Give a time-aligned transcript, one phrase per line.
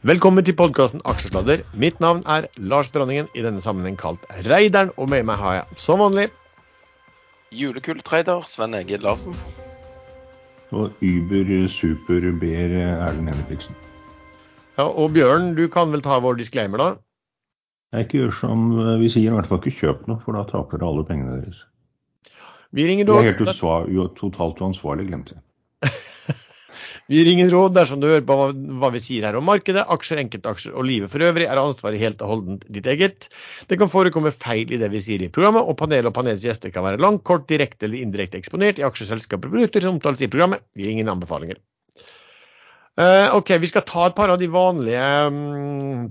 [0.00, 1.60] Velkommen til podkasten Aksjesladder.
[1.76, 4.88] Mitt navn er Lars Dronningen, i denne sammenheng kalt Reideren.
[4.96, 6.30] Og med meg har jeg som vanlig
[7.52, 9.36] Julekultreider Sven Egil Larsen.
[10.72, 13.76] Og Uber Super ber Erlend Henriksen.
[14.78, 16.88] ja, Og Bjørn, du kan vel ta vår disclaimer, da?
[17.92, 18.66] Jeg ikke gjør som
[19.02, 21.60] vi sier, i hvert fall ikke kjøp noe, for da taper dere alle pengene deres.
[22.72, 23.84] Vi ringer da Det er helt utsvar,
[24.16, 25.92] totalt uansvarlig, glemte jeg.
[27.10, 29.82] vi gir ingen råd dersom du hører på hva, hva vi sier her om markedet,
[29.90, 33.26] aksjer, enkeltaksjer og livet for øvrig, er ansvaret helt og holdent ditt eget.
[33.66, 36.70] Det kan forekomme feil i det vi sier i programmet, og panelet og panelets gjester
[36.70, 40.30] kan være langt, kort, direkte eller indirekte eksponert i aksjeselskaper og produkter som omtales i
[40.30, 40.62] programmet.
[40.78, 41.58] Vi gir ingen anbefalinger.
[43.00, 46.06] Uh, ok, vi skal ta et par av de vanlige mm,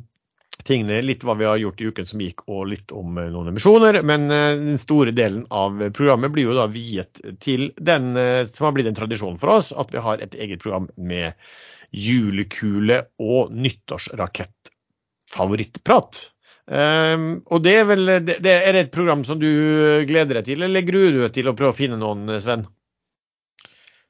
[0.69, 3.49] tingene, litt hva vi har gjort i uken som gikk, og litt om eh, noen
[3.51, 3.93] emisjoner.
[4.05, 8.65] Men eh, den store delen av programmet blir jo da viet til den eh, som
[8.67, 11.27] har blitt en tradisjon for oss, at vi har et eget program med
[11.89, 16.13] julekule og nyttårsrakettfavorittprat.
[16.69, 19.49] Um, og det er vel det, det Er det et program som du
[20.05, 22.69] gleder deg til, eller gruer du deg til å prøve å finne noen, Sven?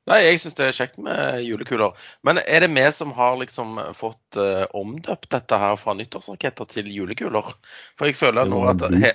[0.09, 1.97] Nei, jeg syns det er kjekt med julekuler.
[2.25, 6.89] Men er det vi som har liksom fått uh, omdøpt dette her fra nyttårsraketter til
[6.93, 7.51] julekuler?
[7.99, 9.13] For jeg føler nå at he,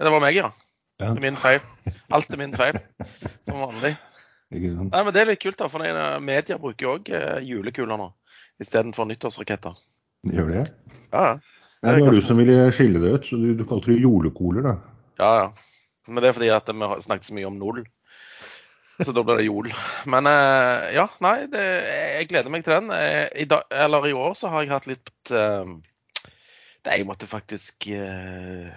[0.00, 0.50] Det var meg, ja.
[0.98, 1.12] Ja.
[1.12, 1.62] Det er min feil.
[2.14, 2.80] Alt er min feil,
[3.44, 3.94] som vanlig.
[4.54, 7.08] Nei, men Det er litt kult, da, for eh, media bruker jo òg
[7.42, 8.12] julekuler nå
[8.62, 9.74] istedenfor nyttårsraketter.
[10.30, 10.64] Gjør det?
[11.12, 11.34] Ja, ja.
[11.84, 14.64] Nei, det var du som ville skille det ut, så du, du kalte det julekoler,
[14.64, 14.74] da.
[15.20, 15.82] Ja, ja.
[16.08, 17.82] Men det er fordi at vi har snakket så mye om null.
[19.02, 19.66] Så da blir det jol.
[20.10, 21.62] Men eh, ja, nei, det,
[22.20, 22.92] jeg gleder meg til den.
[22.94, 25.66] Eh, I, dag, eller I år så har jeg hatt litt uh,
[26.84, 28.68] det, Jeg måtte faktisk uh,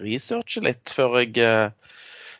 [0.00, 1.98] researche litt før jeg, uh,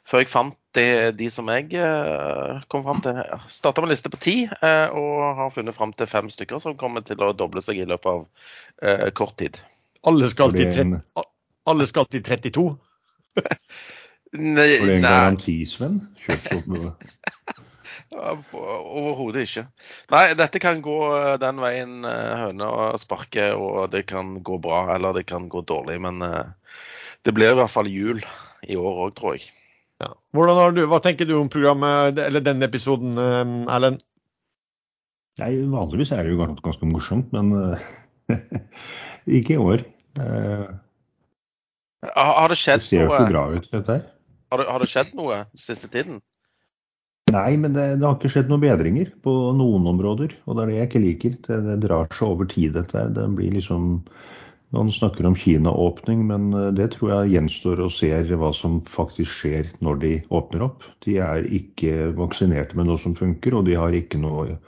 [0.09, 0.87] før jeg fant de,
[1.19, 3.21] de som jeg uh, kom fram til.
[3.53, 6.77] Starta med en liste på ti, eh, og har funnet fram til fem stykker som
[6.81, 9.59] kommer til å doble seg i løpet av kort tid.
[10.07, 11.01] Alle skal, til, er tre- en,
[11.69, 12.69] alle skal til 32?
[14.39, 15.09] Nei, for det er en nei.
[15.09, 15.95] garanti, Sven.
[16.21, 16.91] Kjøpt opp noe.
[16.93, 17.15] Ja,
[17.49, 17.65] på-
[18.17, 19.65] Overhodet ikke.
[20.15, 22.71] Nei, dette kan gå eh, den veien eh, høna
[23.01, 25.99] sparker, og det kan gå bra, eller det kan gå dårlig.
[26.05, 26.49] Men eh,
[27.29, 28.23] det blir i hvert fall jul
[28.69, 29.51] i år òg, tror jeg.
[30.01, 30.13] Ja.
[30.37, 33.19] Hvordan har du, hva tenker du om programmet, eller denne episoden,
[33.69, 34.01] Erlend?
[35.39, 37.53] Nei, vanligvis er det jo ganske, morsomt, men
[39.39, 39.85] ikke i år.
[40.19, 40.69] Eh,
[42.15, 44.03] Har, har det Det ser jo ikke bra ut, dette her.
[44.53, 46.21] har det, har det skjedd noe siste tiden?
[47.29, 50.35] Nei, men det, det har ikke skjedd noen bedringer på noen områder.
[50.47, 51.39] Og det er det jeg ikke liker.
[51.45, 52.97] Det, det drar seg over tid, dette.
[52.97, 53.13] her.
[53.15, 53.99] Det blir liksom
[54.77, 59.33] Man snakker om Kina-åpning, men eh, det tror jeg gjenstår og ser hva som faktisk
[59.41, 60.85] skjer når de åpner opp.
[61.07, 64.59] De er ikke vaksinerte med noe som funker, og de har ikke noe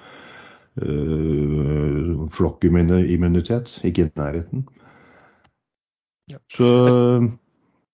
[0.80, 3.76] øh, flokkimmunitet.
[3.84, 4.64] Ikke i nærheten.
[6.32, 6.40] Ja.
[6.56, 6.70] Så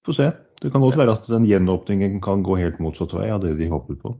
[0.06, 0.30] få se.
[0.62, 3.68] Det kan godt være at den gjenåpningen kan gå helt motsatt vei av det de
[3.72, 4.14] håper på.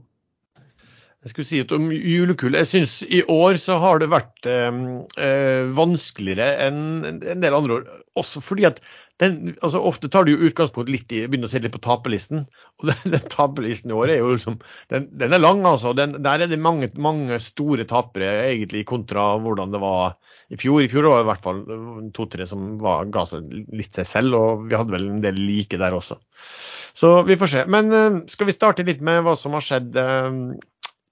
[1.25, 4.77] Jeg skulle si om julekule, jeg synes i år så har det vært eh,
[5.17, 6.79] eh, vanskeligere enn
[7.09, 7.87] en del andre år.
[8.21, 8.81] Også fordi at
[9.17, 12.45] den, altså Ofte tar du jo utgangspunkt litt i, begynner å se litt på taperlisten.
[12.77, 14.59] Og den, den taperlisten i år er jo liksom
[14.93, 15.95] Den, den er lang, altså.
[15.97, 20.19] Den, der er det mange, mange store tapere, egentlig, kontra hvordan det var
[20.53, 20.83] i fjor.
[20.85, 21.63] I fjor var det i hvert fall
[22.15, 25.81] to-tre som var, ga seg litt seg selv, og vi hadde vel en del like
[25.81, 26.21] der også.
[26.97, 27.65] Så vi får se.
[27.73, 30.43] Men eh, skal vi starte litt med hva som har skjedd eh,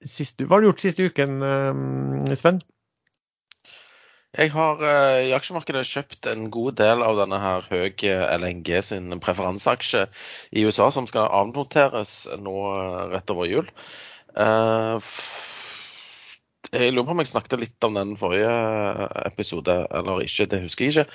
[0.05, 2.61] siste, Hva har du gjort siste uken, eh, Sven?
[4.35, 7.93] Jeg har eh, i aksjemarkedet kjøpt en god del av denne her høy
[8.35, 10.05] LNG sin preferanseaksje
[10.51, 13.69] i USA, som skal avnoteres nå eh, rett over jul.
[14.35, 15.54] F-
[16.75, 18.52] jeg lurer på om jeg snakket litt om den forrige
[19.25, 21.06] episode eller ikke, det husker jeg ikke.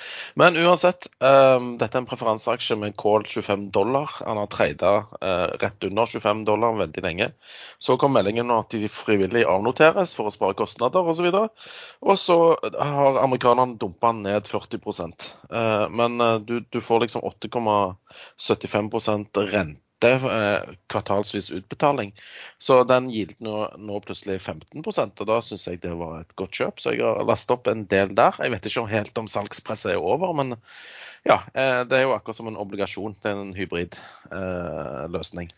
[0.41, 4.07] Men uansett, um, dette er en preferanseaksje med call 25 dollar.
[4.25, 4.91] Han har trada
[5.61, 7.27] rett under 25 dollar veldig lenge.
[7.77, 11.27] Så kom meldingen om at de frivillig avnoteres for å spare kostnader osv.
[12.01, 12.37] Og så
[12.79, 14.79] har amerikanerne dumpa den ned 40
[15.51, 22.13] uh, Men eh, du, du får liksom 8,75% rente eh, kvartalsvis utbetaling.
[22.57, 26.57] Så den gilte nå, nå plutselig 15 og da syns jeg det var et godt
[26.57, 26.81] kjøp.
[26.81, 28.35] Så jeg har lastet opp en del der.
[28.41, 30.57] Jeg vet ikke helt om salgspresset er over, men
[31.27, 33.15] ja, eh, det er jo akkurat som en obligasjon.
[33.23, 35.51] Er en hybridløsning.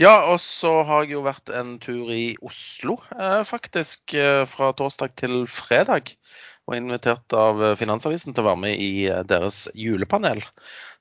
[0.00, 4.14] Ja, og så har jeg jo vært en tur i Oslo, eh, faktisk.
[4.18, 6.16] eh, Fra torsdag til fredag.
[6.64, 10.40] Og invitert av eh, Finansavisen til å være med i eh, deres julepanel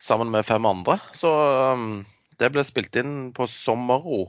[0.04, 0.98] sammen med fem andre.
[1.16, 1.30] Så
[1.74, 2.02] um,
[2.42, 4.26] det ble spilt inn på Sommerro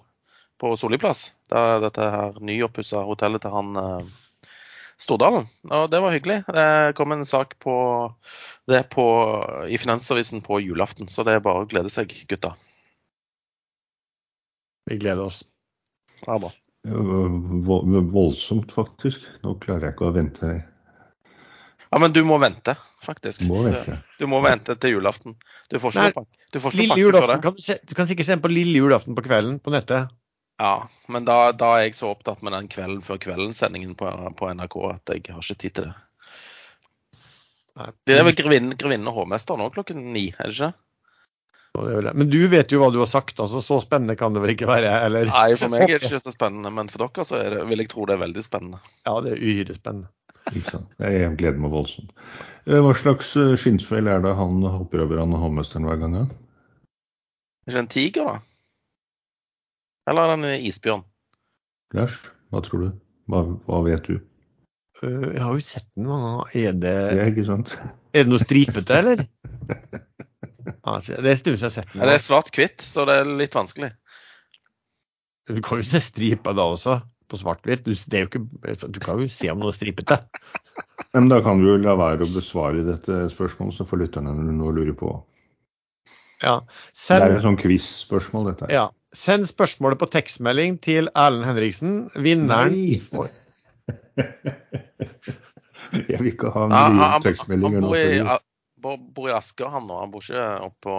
[0.62, 1.32] på Solli plass.
[1.50, 4.12] Det er dette her nyoppussa hotellet til han eh,
[5.02, 5.48] Stordalen.
[5.74, 6.36] Og det var hyggelig.
[6.54, 7.74] Det kom en sak på
[8.70, 9.04] det på,
[9.66, 12.52] i Finansavisen på julaften, så det er bare å glede seg, gutta.
[14.86, 15.42] Vi gleder oss.
[16.28, 16.52] Ja, bra.
[17.66, 17.82] Vo-
[18.14, 19.26] Voldsomt, faktisk.
[19.42, 20.52] Nå klarer jeg ikke å vente.
[21.94, 22.74] Ja, men du må vente,
[23.06, 23.44] faktisk.
[23.46, 23.94] Må vente.
[24.18, 25.36] Du må vente til julaften.
[25.70, 27.36] Du får ikke pakke, du får ikke Lille pakke for det.
[27.44, 30.10] kan du, se, du kan sikkert se den på lille julaften på kvelden på nettet.
[30.58, 34.50] Ja, men da, da er jeg så opptatt med den kvelden før kveldens-sendingen på, på
[34.58, 35.94] NRK at jeg har ikke tid til det.
[37.78, 37.88] Nei.
[38.06, 40.74] Det er vel Grevinnen grevinnen og hovmester nå klokken ni, er det ikke?
[42.14, 44.68] Men du vet jo hva du har sagt, altså så spennende kan det vel ikke
[44.70, 44.92] være?
[45.06, 45.26] Eller?
[45.26, 47.82] Nei, for meg er det ikke så spennende, men for dere så er det, vil
[47.82, 48.78] jeg tro det er veldig spennende.
[49.06, 50.10] Ja, det er uhyre spennende.
[50.52, 50.90] Ikke sant?
[51.00, 52.10] Jeg gleder meg voldsomt.
[52.68, 56.18] Eh, Hva slags eh, skinnfell er det han hopper over han havmesteren hver gang?
[56.18, 56.24] Ja?
[57.64, 58.36] Er ikke det en tiger, da?
[60.10, 61.04] Eller er det en isbjørn?
[61.96, 62.18] Lars,
[62.52, 62.88] hva tror du?
[63.32, 64.18] Hva, hva vet du?
[65.02, 66.06] Øh, Jeg har jo ikke sett den.
[66.10, 67.76] hva Er det, Det er ikke sant?
[68.14, 69.24] er det noe stripete, eller?
[70.84, 73.14] Altså, det er en stund siden jeg har sett Ja, det er svart-hvitt, så det
[73.22, 73.88] er litt vanskelig.
[75.48, 76.98] Du kan jo se striper da også,
[77.30, 77.84] på svart-hvitt.
[77.86, 80.18] Du, det er jo ikke- du kan jo se om noe er stripete.
[81.14, 84.72] Men da kan du jo la være å besvare dette spørsmålet, så får lytterne noe
[84.72, 85.12] å lure på.
[86.42, 86.58] Ja.
[86.92, 88.66] Det er jo et sånn quiz-spørsmål, dette.
[88.68, 88.74] her.
[88.74, 88.86] ja.
[89.14, 91.92] Send spørsmålet på tekstmelding til Erlend Henriksen.
[92.18, 92.98] Vinneren Nei!
[95.94, 98.38] Jeg vil ikke ha han, tekstmeldinger han nå.
[98.82, 100.00] bor, bor i Asker, han nå.
[100.02, 100.96] Han bor ikke oppe på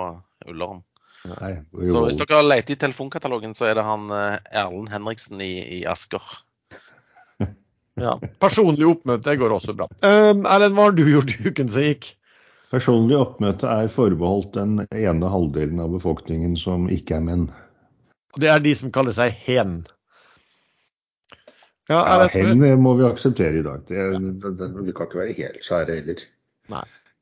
[0.54, 0.80] Ullern.
[1.26, 1.54] Nei,
[1.90, 5.80] Så hvis dere leter i telefonkatalogen, så er det han eh, Erlend Henriksen i, i
[5.90, 6.22] Asker.
[8.06, 8.16] ja.
[8.44, 9.90] Personlig oppmøte går også bra.
[10.06, 12.12] Um, Erlend, hva har du gjort i uken som gikk?
[12.74, 17.46] Personlig oppmøte er forbeholdt den ene halvdelen av befolkningen som ikke er menn.
[18.36, 19.84] Det er de som kaller seg hen.
[21.88, 23.84] Ja, Ja, hen må vi akseptere i dag.
[23.88, 24.06] Det,
[24.42, 26.24] det, det, vi kan ikke være helt skjære heller.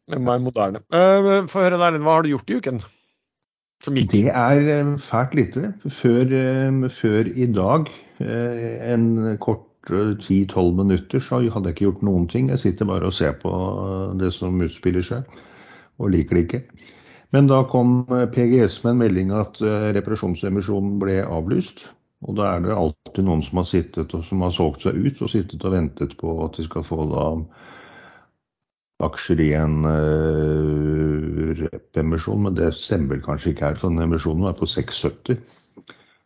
[0.10, 0.84] det må være moderne.
[0.88, 2.80] Uh, Få høre, Erlend, hva har du gjort i uken?
[3.84, 5.74] Det er eh, fælt lite.
[5.90, 7.90] Før, eh, før i dag,
[8.20, 12.50] eh, en kort eh, 10-12 minutter, så hadde jeg ikke gjort noen ting.
[12.50, 13.52] Jeg sitter bare og ser på
[14.20, 15.24] det som utspiller seg,
[16.00, 16.62] og liker det ikke.
[17.36, 21.90] Men da kom PGS med en melding at reparasjonsemisjonen ble avlyst.
[22.24, 25.22] Og da er det alltid noen som har sittet og som har solgt seg ut
[25.22, 27.26] og sittet og ventet på at de skal få da
[29.06, 34.56] aksjer i en uh, rep-emisjon, men det stemmer kanskje ikke her, for den emisjonen er
[34.58, 35.38] på 6,70.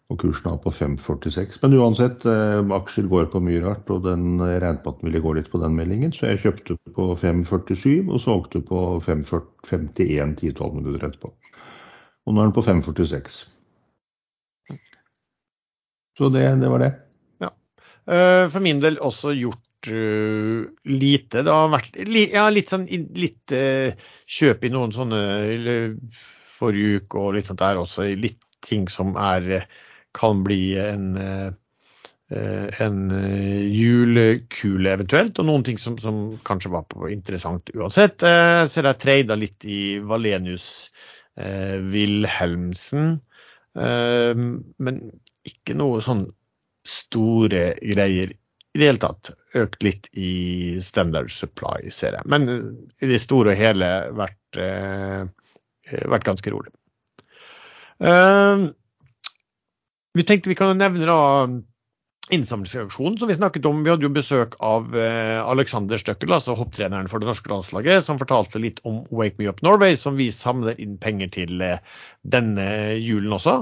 [0.07, 1.57] Og kursen er på 5,46.
[1.63, 5.09] Men uansett, uh, aksjer går på mye rart, og den jeg regnet med at den
[5.09, 10.37] ville gå litt på den meldingen, så jeg kjøpte på 5,47 og solgte på 5,51
[10.39, 11.33] 10-12 minutter etterpå.
[12.27, 13.43] Og nå er den på 5,46.
[16.17, 16.93] Så det, det var det.
[18.07, 21.43] For min del også gjort lite.
[21.43, 23.91] Det har vært ja, litt sånn litt uh,
[24.27, 25.21] kjøp i noen sånne
[26.57, 28.09] forrige uke og litt sånt der også.
[28.17, 29.67] Litt ting som er
[30.17, 31.55] kan bli en
[32.27, 32.97] en
[33.71, 38.19] julekule eventuelt, og noen ting som, som kanskje var på interessant uansett.
[38.19, 40.89] Jeg ser jeg treida litt i Valenius
[41.37, 43.13] Wilhelmsen,
[43.77, 44.99] men
[45.47, 46.25] ikke noe sånn
[46.87, 48.33] store greier
[48.77, 49.31] i det hele tatt.
[49.57, 52.29] Økt litt i Standard Supply, ser jeg.
[52.29, 52.45] Men
[53.01, 55.25] i det store og hele vært, eh,
[56.05, 56.73] vært ganske rolig.
[60.13, 61.21] Vi tenkte vi kan nevne da
[62.33, 63.83] innsamlingsreaksjonen som vi snakket om.
[63.83, 68.19] Vi hadde jo besøk av eh, Alexander Støkkel, altså hopptreneren for det norske landslaget, som
[68.19, 71.83] fortalte litt om Wake Me Up Norway, som vi samler inn penger til eh,
[72.27, 72.67] denne
[72.99, 73.61] julen også.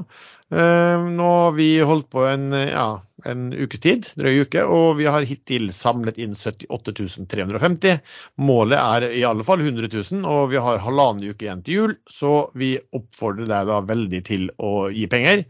[0.53, 5.07] Uh, nå har vi holdt på en, ja, en ukes tid, drøy uke, og vi
[5.09, 7.97] har hittil samlet inn 78 350.
[8.45, 11.95] Målet er i alle fall 100 000, og vi har halvannen uke igjen til jul,
[12.05, 15.47] så vi oppfordrer deg da veldig til å gi penger.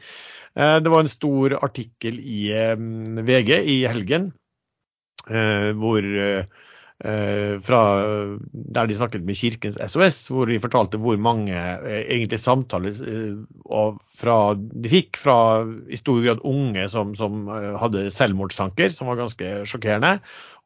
[0.55, 2.77] Uh, det var en stor artikkel i uh,
[3.27, 4.33] VG i helgen
[5.25, 6.05] hvor
[7.65, 7.79] fra,
[8.53, 12.93] der de snakket med Kirkens SOS, hvor de fortalte hvor mange egentlig samtaler
[14.21, 17.49] fra, de fikk fra i stor grad unge som, som
[17.81, 20.19] hadde selvmordstanker, som var ganske sjokkerende.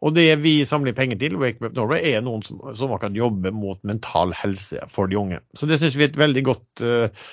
[0.03, 3.55] Og det vi samler penger til, Wake Up Norway, er noen som, som kan jobbe
[3.55, 5.39] mot mental helse for de unge.
[5.55, 7.31] Så det syns vi er et veldig godt uh,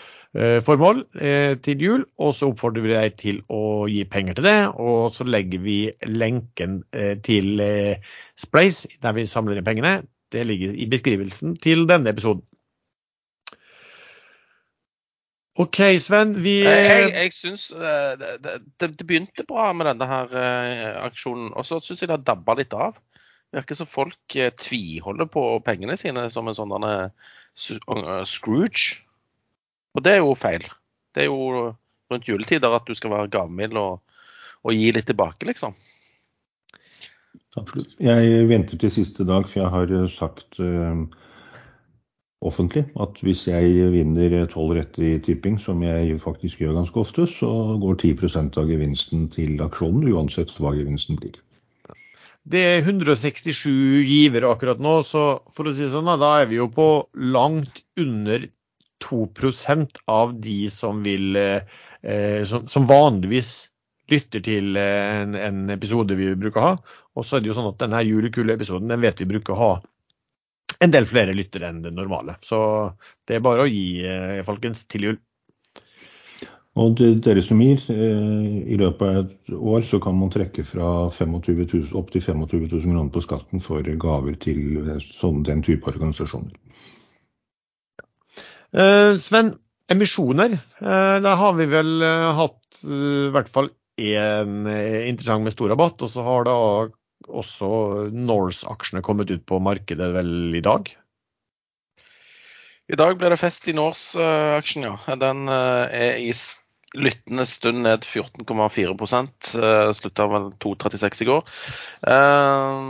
[0.64, 4.59] formål eh, til jul, og så oppfordrer vi deg til å gi penger til det.
[4.83, 8.02] Og så legger vi lenken eh, til eh,
[8.37, 9.95] Splace, der vi samler inn pengene.
[10.33, 12.45] Det ligger i beskrivelsen til denne episoden.
[15.57, 16.35] OK, Sven.
[16.45, 20.35] Vi Jeg, jeg syns det, det, det, begynte bra med denne her
[21.00, 22.99] aksjonen, og så syns jeg det har dabba litt av.
[23.57, 26.85] Virker som folk eh, tviholder på pengene sine som en sånn
[27.57, 29.06] Scrooge.
[29.97, 30.65] Og det er jo feil.
[31.17, 31.73] Det er jo
[32.12, 34.03] rundt juletider at du skal være gavmild og,
[34.62, 35.76] og gi litt tilbake, liksom.
[37.57, 37.95] Absolutt.
[38.05, 41.07] Jeg venter til siste dag, for jeg har eh, sagt uh,
[42.45, 47.25] offentlig at hvis jeg vinner tolv rette i tipping, som jeg faktisk gjør ganske ofte,
[47.31, 47.50] så
[47.81, 51.41] går 10% av gevinsten til aksjonen, uansett hva gevinsten blir.
[52.47, 53.73] Det er 167
[54.07, 56.87] givere akkurat nå, så for å si det sånn, da er vi jo på
[57.35, 58.45] langt under
[59.05, 63.69] 2% av de som vil eh, som, som vanligvis
[64.11, 66.75] lytter til en, en episode vi bruker å ha.
[67.19, 69.73] Og så er det jo sånn at denne julekule-episoden den vet vi bruker å ha
[70.85, 72.37] en del flere lyttere enn det normale.
[72.45, 72.59] Så
[73.29, 75.19] det er bare å gi, eh, folkens, til jul.
[76.76, 81.09] Og dere som gir, eh, i løpet av et år så kan man trekke fra
[81.09, 85.88] 25 000, opp til 25 000 kroner på skatten for gaver til sånn, den type
[85.88, 86.53] organisasjoner.
[88.73, 89.55] Eh, Sven,
[89.93, 90.59] emisjoner.
[90.81, 94.67] Eh, der har vi vel eh, hatt i hvert fall én
[95.09, 96.03] interessant med stor rabatt.
[96.03, 96.57] Og så har da
[97.27, 97.69] også
[98.13, 100.91] Norse-aksjene kommet ut på markedet vel i dag.
[102.87, 105.17] I dag ble det fest i Norse-aksjen, ja.
[105.19, 106.31] Den er i
[106.97, 111.55] lyttende stund ned 14,4 uh, Slutta vel 2,36 i går.
[112.12, 112.87] Eh,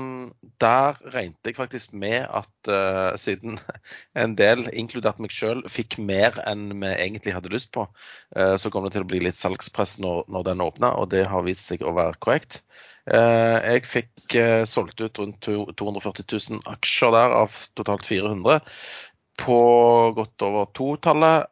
[0.62, 3.58] der regnet jeg faktisk med at eh, siden
[4.22, 7.86] en del, inkludert meg sjøl, fikk mer enn vi egentlig hadde lyst på,
[8.36, 11.44] eh, så kom det til å bli litt salgspress når, den åpna, og det har
[11.46, 12.62] vist seg å være korrekt.
[13.06, 18.60] Eh, jeg fikk eh, solgt ut rundt to- 240 000 aksjer der av totalt 400
[19.36, 19.58] på
[20.16, 21.50] godt over to-tallet.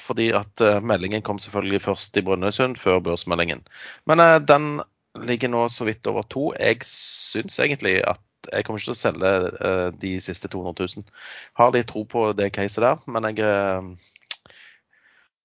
[0.00, 3.62] Fordi at eh, meldingen kom selvfølgelig først i Brønnøysund, før børsmeldingen.
[4.10, 4.80] Men eh, den
[5.20, 6.50] ligger nå så vidt over to.
[6.58, 8.20] Jeg syns egentlig at
[8.52, 9.32] jeg kommer ikke til å selge
[9.68, 11.10] eh, de siste 200 000.
[11.60, 13.44] Har litt tro på det caset der, men jeg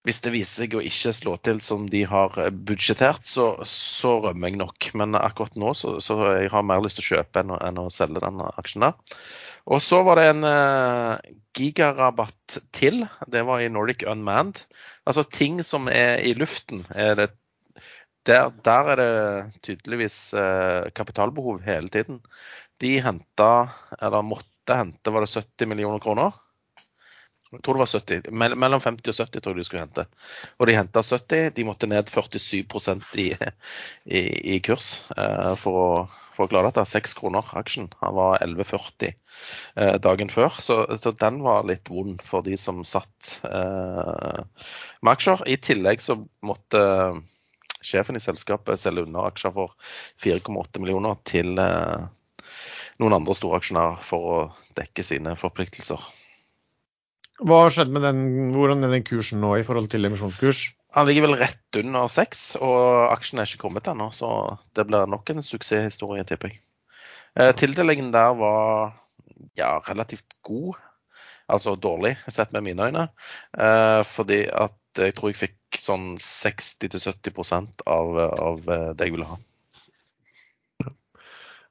[0.06, 4.20] hvis det viser seg å ikke slå til som de har eh, budsjettert, så, så
[4.28, 4.90] rømmer jeg nok.
[5.02, 7.82] Men akkurat nå så, så jeg har mer lyst til å kjøpe enn å, enn
[7.82, 9.18] å selge den aksjen der.
[9.66, 11.18] Og så var det en uh,
[11.58, 13.02] gigarabatt til.
[13.34, 14.62] Det var i Nordic Unmanned.
[15.10, 16.84] Altså ting som er i luften.
[16.94, 17.32] Er det,
[18.30, 19.12] der, der er det
[19.66, 22.22] tydeligvis uh, kapitalbehov hele tiden.
[22.82, 23.52] De henta,
[23.98, 26.38] eller måtte hente, var det 70 millioner kroner?
[27.56, 28.30] Jeg tror det var 70.
[28.56, 30.06] Mellom 50 og 70 tror jeg de skulle hente.
[30.60, 31.50] Og de henta 70.
[31.56, 33.30] De måtte ned 47 i,
[34.06, 34.22] i,
[34.56, 36.02] i kurs eh, for, å,
[36.38, 36.88] for å klare dette.
[36.96, 37.88] 6 kroner aksjen.
[38.02, 40.60] Han var 11,40 eh, dagen før.
[40.60, 44.44] Så, så den var litt vond for de som satt eh,
[45.02, 45.46] med aksjer.
[45.50, 46.84] I tillegg så måtte
[47.86, 49.76] sjefen i selskapet selge unna aksjer for
[50.24, 52.06] 4,8 millioner til eh,
[53.02, 54.38] noen andre store aksjonærer for å
[54.78, 56.02] dekke sine forpliktelser.
[57.44, 58.20] Hva har skjedd med den,
[58.56, 60.70] hvordan er den kursen nå i forhold til emisjonskurs?
[60.96, 64.30] Han ligger vel rett under seks, og aksjen er ikke kommet ennå, så
[64.78, 66.62] det blir nok en suksesshistorie, tipper jeg.
[67.36, 68.94] Eh, tildelingen der var
[69.60, 70.80] ja, relativt god,
[71.52, 73.10] altså dårlig sett med mine øyne,
[73.60, 78.64] eh, fordi at jeg tror jeg fikk sånn 60-70% av, av
[78.96, 79.42] det jeg ville ha.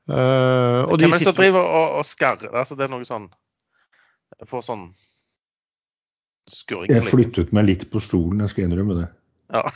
[0.05, 2.51] Uh, og Hvem er det som driver og, og skarrer?
[2.53, 3.31] Altså, det er noe sånn
[4.45, 4.83] får sånn
[6.51, 6.91] skurring.
[6.93, 9.09] Jeg flyttet meg litt på stolen, jeg skal innrømme det.
[9.55, 9.65] Ja.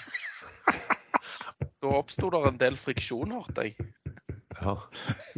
[1.82, 3.86] Da oppsto det en del friksjon, hørte jeg.
[4.58, 4.74] ja.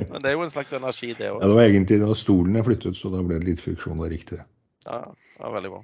[0.00, 2.56] Men det er jo en slags energi, det Ja, det var egentlig det var stolen
[2.56, 4.00] jeg flyttet, så da ble det litt friksjon.
[4.00, 4.38] Det riktig.
[4.88, 5.00] Ja,
[5.40, 5.80] ja, veldig bra.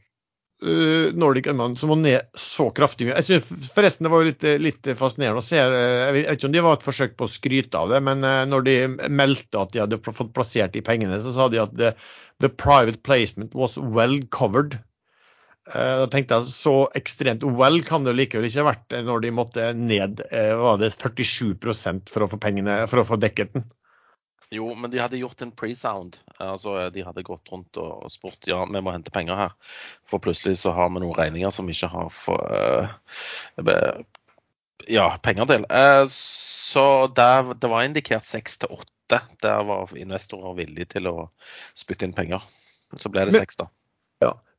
[0.65, 3.11] Uh, Nordic Unman som må ned så kraftig.
[3.11, 5.61] Jeg synes Forresten, det var jo litt, litt fascinerende å se.
[5.61, 8.25] eh, Jeg vet ikke om det var et forsøk på å skryte av det, men
[8.25, 8.77] eh, når de
[9.13, 11.93] meldte at de hadde fått plassert de pengene, så sa de at the,
[12.41, 14.79] the private placement was well covered.
[15.75, 19.25] Eh, Da tenkte jeg så ekstremt OL kan det likevel ikke ha vært eh, når
[19.25, 23.57] de måtte ned eh, var det 47% for å få pengene, for å få dekket
[23.57, 23.67] den.
[24.55, 26.21] Jo, men de hadde gjort en pre-sound.
[26.39, 29.57] Altså, de hadde gått rundt og og spurt ja, vi må hente penger her.
[30.07, 33.73] For plutselig så har vi noen regninger som vi ikke har for, uh,
[34.87, 35.67] ja, penger til.
[35.67, 39.19] Uh, så der, det var indikert seks til åtte.
[39.43, 41.17] Der var investorer villige til å
[41.75, 42.47] spytte inn penger.
[42.95, 43.67] Så ble det seks, da.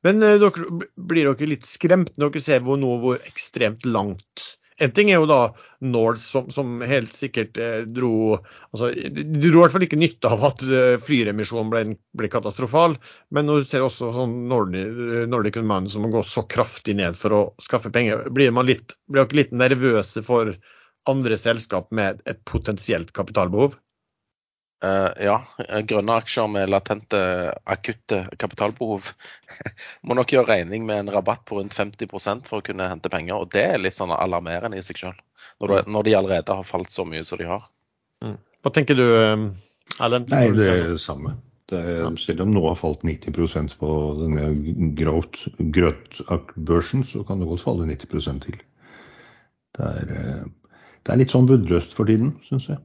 [0.07, 0.69] Men eh, dere,
[1.09, 4.53] blir dere litt skremt når dere ser hvor, nå hvor ekstremt langt?
[4.77, 5.39] En ting er jo da
[5.81, 10.29] North, som, som helt sikkert eh, dro altså, De dro i hvert fall ikke nytte
[10.29, 11.81] av at eh, flyremisjonen ble,
[12.19, 12.99] ble katastrofal,
[13.33, 17.17] men når du ser også sånn Nordic, Nordic Unmanned som må gå så kraftig ned
[17.17, 20.53] for å skaffe penger, blir, man litt, blir dere litt nervøse for
[21.09, 23.79] andre selskap med et potensielt kapitalbehov?
[24.83, 25.37] Eh, ja,
[25.89, 27.19] grønne aksjer med latente,
[27.65, 29.07] akutte kapitalbehov
[30.05, 33.41] må nok gjøre regning med en rabatt på rundt 50% for å kunne hente penger.
[33.41, 35.17] Og det er litt sånn alarmerende i seg sjøl,
[35.63, 37.65] når, når de allerede har falt så mye som de har.
[38.21, 39.47] Hva tenker du, eh,
[40.03, 40.29] Erlend?
[40.33, 41.37] Nei, det er det samme.
[41.67, 43.89] Det er, selv om nå har falt 90% på
[44.21, 44.45] denne
[44.95, 48.61] grøtbørsen, så kan det godt falle 90 til.
[49.75, 50.45] Det er, eh,
[51.01, 52.79] det er litt sånn bunnløst for tiden, syns jeg.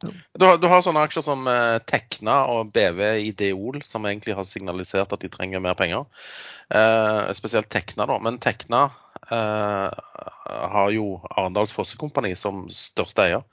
[0.00, 4.44] Du har, du har sånne aksjer som eh, Tekna og BV Ideol, som egentlig har
[4.48, 6.04] signalisert at de trenger mer penger.
[6.68, 8.18] Eh, spesielt Tekna, da.
[8.20, 8.82] Men Tekna
[9.30, 9.88] eh,
[10.76, 13.46] har jo Arendals Fossekompani som største eier.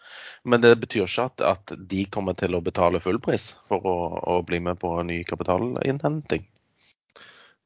[0.44, 3.98] Men det betyr ikke at, at de kommer til å betale fullpris for å,
[4.36, 6.44] å bli med på ny kapitalinnhenting.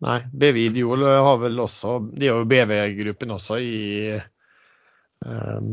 [0.05, 3.77] Nei, BV Ideol har vel også De har jo BV-gruppen også i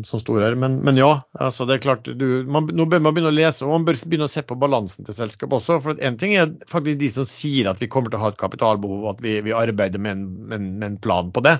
[0.05, 0.55] som står her.
[0.59, 3.67] Men, men ja, altså det er klart du, man, nå bør man begynne å lese
[3.67, 5.81] og man bør begynne å se på balansen til selskapet også.
[5.85, 8.41] for En ting er faktisk de som sier at vi kommer til å ha et
[8.41, 11.59] kapitalbehov, at vi, vi arbeider med en, med, med en plan på det.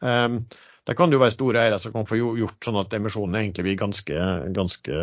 [0.00, 0.44] Um,
[0.86, 3.78] det kan jo være store eiere som kan få gjort sånn at emisjonene egentlig blir
[3.80, 4.98] ganske, ganske,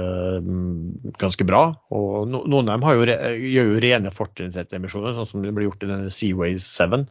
[0.46, 1.64] mm, ganske bra.
[1.92, 3.18] Og no, Noen av dem jo,
[3.52, 7.04] gjør jo rene fortrinnsrettemisjoner, sånn som det blir gjort i denne Seaway 7.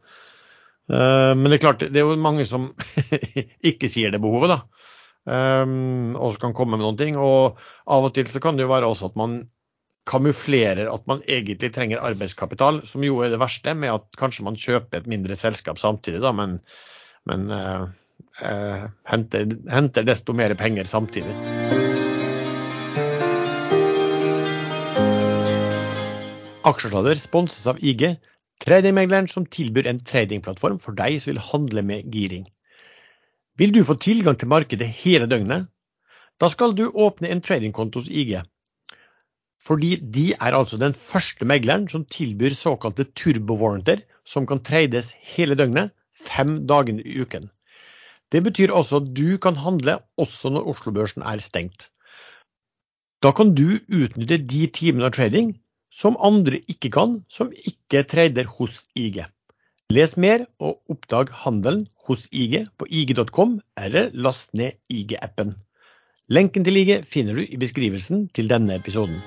[0.88, 2.71] Uh, men det er klart, det er jo mange som
[3.73, 4.88] ikke sier det behovet, da.
[5.23, 7.19] Um, og så kan komme med noen ting.
[7.21, 9.43] Og av og til så kan det jo være også at man
[10.11, 14.59] kamuflerer at man egentlig trenger arbeidskapital, som jo er det verste, med at kanskje man
[14.59, 16.57] kjøper et mindre selskap samtidig, da, men,
[17.31, 17.87] men uh,
[18.43, 21.37] uh, henter, henter desto mer penger samtidig.
[26.67, 28.05] Aksjesladder sponses av IG,
[28.62, 32.45] tradingmegleren som tilbyr en tradingplattform for deg som vil handle med giring.
[33.61, 35.68] Vil du få tilgang til markedet hele døgnet?
[36.40, 38.38] Da skal du åpne en tradingkonto hos IG.
[39.62, 45.54] Fordi de er altså den første megleren som tilbyr såkalte turbowarranter, som kan trades hele
[45.54, 47.50] døgnet, fem dager i uken.
[48.32, 51.91] Det betyr også at du kan handle også når Oslo-børsen er stengt.
[53.23, 55.52] Da kan du utnytte de timene av trading
[55.93, 59.21] som andre ikke kan, som ikke trader hos IG.
[59.93, 65.50] Les mer og oppdag handelen hos IG på ig.com, eller last ned IG-appen.
[66.33, 69.19] Lenken til IG finner du i beskrivelsen til denne episoden.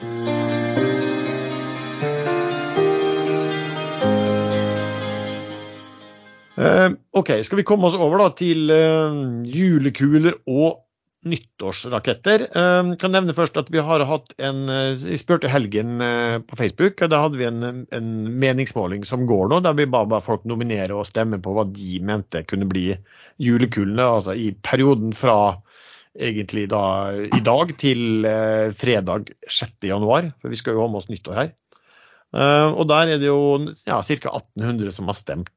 [6.58, 10.85] Eh, ok, skal vi komme oss over til eh, julekuler og
[11.26, 12.46] nyttårsraketter.
[12.54, 16.58] Jeg kan nevne først at Vi har hatt en, eh, vi spurte helgen eh, på
[16.60, 17.02] Facebook.
[17.02, 18.10] og Da hadde vi en, en
[18.40, 22.00] meningsmåling som går nå, der vi ba, ba folk nominere og stemme på hva de
[22.00, 22.92] mente kunne bli
[23.42, 24.06] julekulene.
[24.06, 25.58] altså I perioden fra
[26.16, 26.86] egentlig da
[27.16, 29.78] i dag til eh, fredag 6.
[29.90, 31.54] januar, for vi skal jo ha med oss nyttår her.
[32.36, 34.32] Eh, og der er det jo ja, ca.
[34.32, 35.52] 1800 som har stemt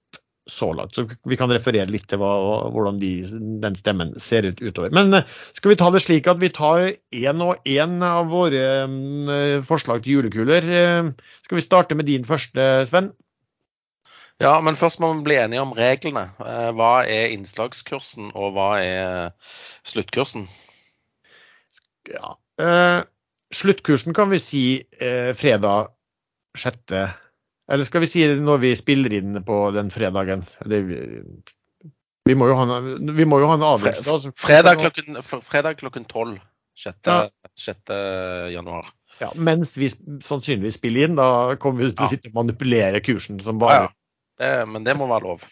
[0.48, 0.96] så langt.
[0.96, 2.32] Så vi kan referere litt til hva,
[2.72, 3.12] hvordan de,
[3.62, 4.92] den stemmen ser ut utover.
[4.96, 8.64] Men eh, skal vi ta det slik at vi tar én og én av våre
[8.84, 10.68] eh, forslag til julekuler.
[10.82, 11.10] Eh,
[11.46, 13.12] skal vi starte med din første, Sven?
[14.38, 16.28] Ja, men først må vi bli enige om reglene.
[16.38, 19.32] Hva er innslagskursen, og hva er
[19.82, 20.46] sluttkursen?
[22.08, 22.36] Ja.
[22.62, 23.00] Eh,
[23.54, 24.64] sluttkursen kan vi si
[25.00, 25.90] eh, fredag
[26.58, 26.94] 6.
[27.68, 30.44] Eller skal vi si det når vi spiller inn på den fredagen?
[30.64, 30.82] Det,
[32.28, 34.06] vi, må jo ha en, vi må jo ha en avgjørelse.
[34.08, 36.38] Altså, Fredag klokken, fredag klokken 12.
[36.78, 36.96] 6.
[37.04, 37.18] Ja.
[37.58, 37.92] 6.
[38.54, 38.88] januar.
[39.18, 43.40] Ja, mens vi sannsynligvis spiller inn, da kommer vi til å sitte og manipulere kursen
[43.42, 43.88] som bare ja.
[44.38, 45.42] Det, men det må være lov.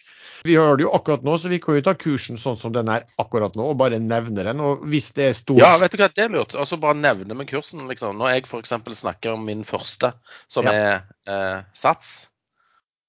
[0.47, 2.89] Vi hører det jo akkurat nå, så vi kan jo ta kursen sånn som den
[2.93, 4.61] er akkurat nå, og bare nevne den.
[4.63, 6.55] Og hvis det er stor Ja, vet du hva, det er lurt.
[6.55, 8.17] Altså bare nevne med kursen, liksom.
[8.21, 8.73] Når jeg f.eks.
[9.03, 10.13] snakker om min første,
[10.49, 10.73] som Ja.
[10.73, 10.95] er
[11.27, 12.29] eh, Sats.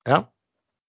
[0.08, 0.24] ja,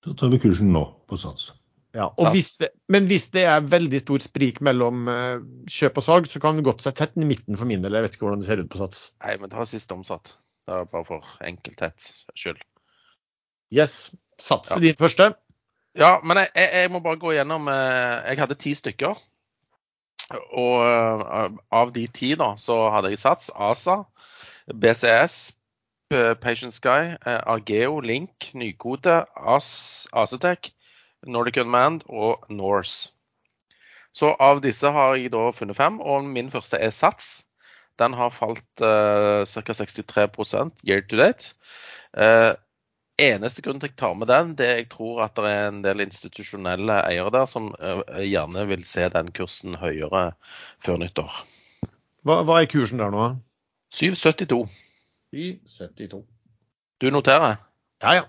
[0.05, 1.51] Så tar vi kursen nå på Sats.
[1.95, 2.07] ja.
[2.19, 6.29] Og hvis det, men hvis det er veldig stor sprik mellom eh, kjøp og salg,
[6.31, 7.93] så kan det godt seg tett i midten for min del.
[7.99, 9.11] Jeg vet ikke hvordan det ser ut på Sats.
[9.25, 10.35] Nei, men det var siste omsatt.
[10.69, 12.61] Det var bare for enkelthets skyld.
[13.75, 14.77] Yes, Sats Ja.
[14.77, 15.35] er din første.
[15.99, 19.19] Ja, men jeg, jeg, må bare gå gjennom eh, Jeg hadde ti stykker.
[20.31, 24.03] Og eh, av de ti, da, så hadde jeg Sats, ASA,
[24.69, 25.39] BCS,
[26.41, 30.71] Patient Sky, eh, Argeo, Link, Nykode, AS, Acetec,
[31.27, 33.11] Nordic Unmanned og Norse.
[34.15, 37.45] Så av disse har jeg da funnet fem, og min første er Sats.
[37.99, 39.75] Den har falt uh, ca.
[39.75, 41.53] 63% year to date.
[42.17, 42.55] Eh,
[43.19, 45.69] eneste grunn til at jeg tar med den, det er jeg tror at det er
[45.69, 50.31] en del institusjonelle eiere der som eh, gjerne vil se den kursen høyere
[50.85, 51.41] før nyttår.
[52.27, 53.27] Hva, hva er kursen der nå?
[53.95, 54.63] 772.
[55.33, 56.23] I 72.
[57.01, 57.59] Du noterer?
[58.03, 58.25] Ja, ja.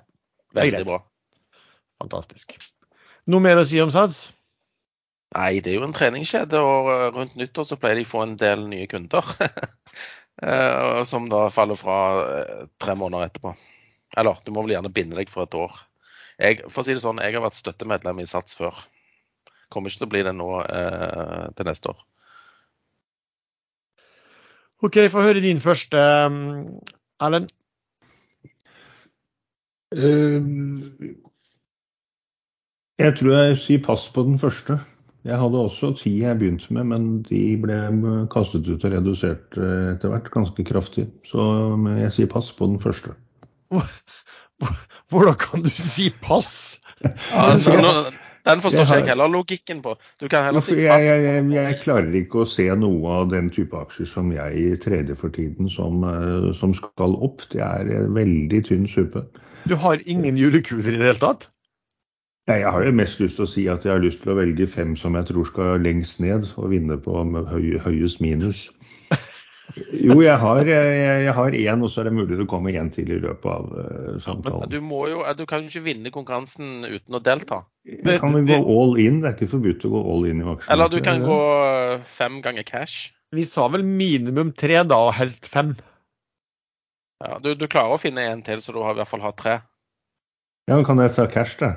[0.56, 1.00] Veldig bra.
[2.02, 2.56] Fantastisk.
[3.30, 4.30] Noe mer å si om SATS?
[5.36, 8.24] Nei, det er jo en treningskjede, og eh, rundt nyttår så pleier de å få
[8.26, 9.36] en del nye kunder.
[10.40, 11.96] Eh, Som da faller fra
[12.80, 13.52] tre måneder etterpå.
[14.18, 15.76] Eller, du må vel gjerne binde deg for et år.
[16.40, 18.78] Jeg, for å si det sånn, jeg har vært støttemedlem i Sats før.
[19.70, 22.04] Kommer ikke til å bli det nå eh, til neste år.
[24.88, 26.80] OK, få høre din første, um,
[27.20, 27.52] Erlend.
[29.90, 30.46] Uh,
[33.00, 34.76] Jeg tror jeg sier pass på den første.
[35.28, 37.78] Jeg hadde også ti jeg begynte med, men de ble
[38.32, 41.10] kastet ut og redusert eh, etter hvert ganske kraftig.
[41.28, 41.44] Så
[42.00, 43.16] jeg sier pass på den første.
[45.10, 46.80] Hvordan kan du si pass?
[47.04, 47.92] Ja, nå,
[48.50, 49.96] den forstår ikke jeg heller logikken på.
[50.22, 51.04] Du kan heller si pass.
[51.06, 55.20] jeg, jeg, jeg klarer ikke å se noe av den type aksjer som jeg trader
[55.20, 57.46] for tiden som, eh, som skal opp.
[57.54, 59.26] Det er en veldig tynn suppe.
[59.70, 61.50] Du har ingen julekuler i det hele tatt?
[62.50, 64.40] Nei, Jeg har jo mest lyst til å si at jeg har lyst til å
[64.40, 68.70] velge fem som jeg tror skal lengst ned og vinne på med høy, høyest minus.
[69.78, 70.94] Jo, jeg har jeg,
[71.26, 73.68] jeg har én, og så er det mulig det kommer én til i løpet av
[73.70, 73.84] uh,
[74.16, 74.72] Men samtalen.
[74.72, 77.62] du, må jo, du kan jo ikke vinne konkurransen uten å delta.
[77.86, 79.22] Jeg kan vi gå all in.
[79.22, 80.74] Det er ikke forbudt å gå all in i vaksinen.
[80.74, 83.12] Eller du kan gå eh, fem ganger cash.
[83.36, 85.76] Vi sa vel minimum tre, da, og helst fem.
[87.22, 89.38] Ja, du, du klarer å finne en til, så du har i hvert fall hatt
[89.42, 89.60] tre.
[90.70, 91.76] Ja, men Kan jeg ta cash, da?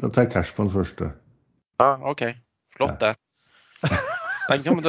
[0.00, 1.10] Da tar jeg cash på den første.
[1.80, 2.26] Ja, OK.
[2.76, 3.14] Flott, det.
[4.50, 4.84] Den kan vi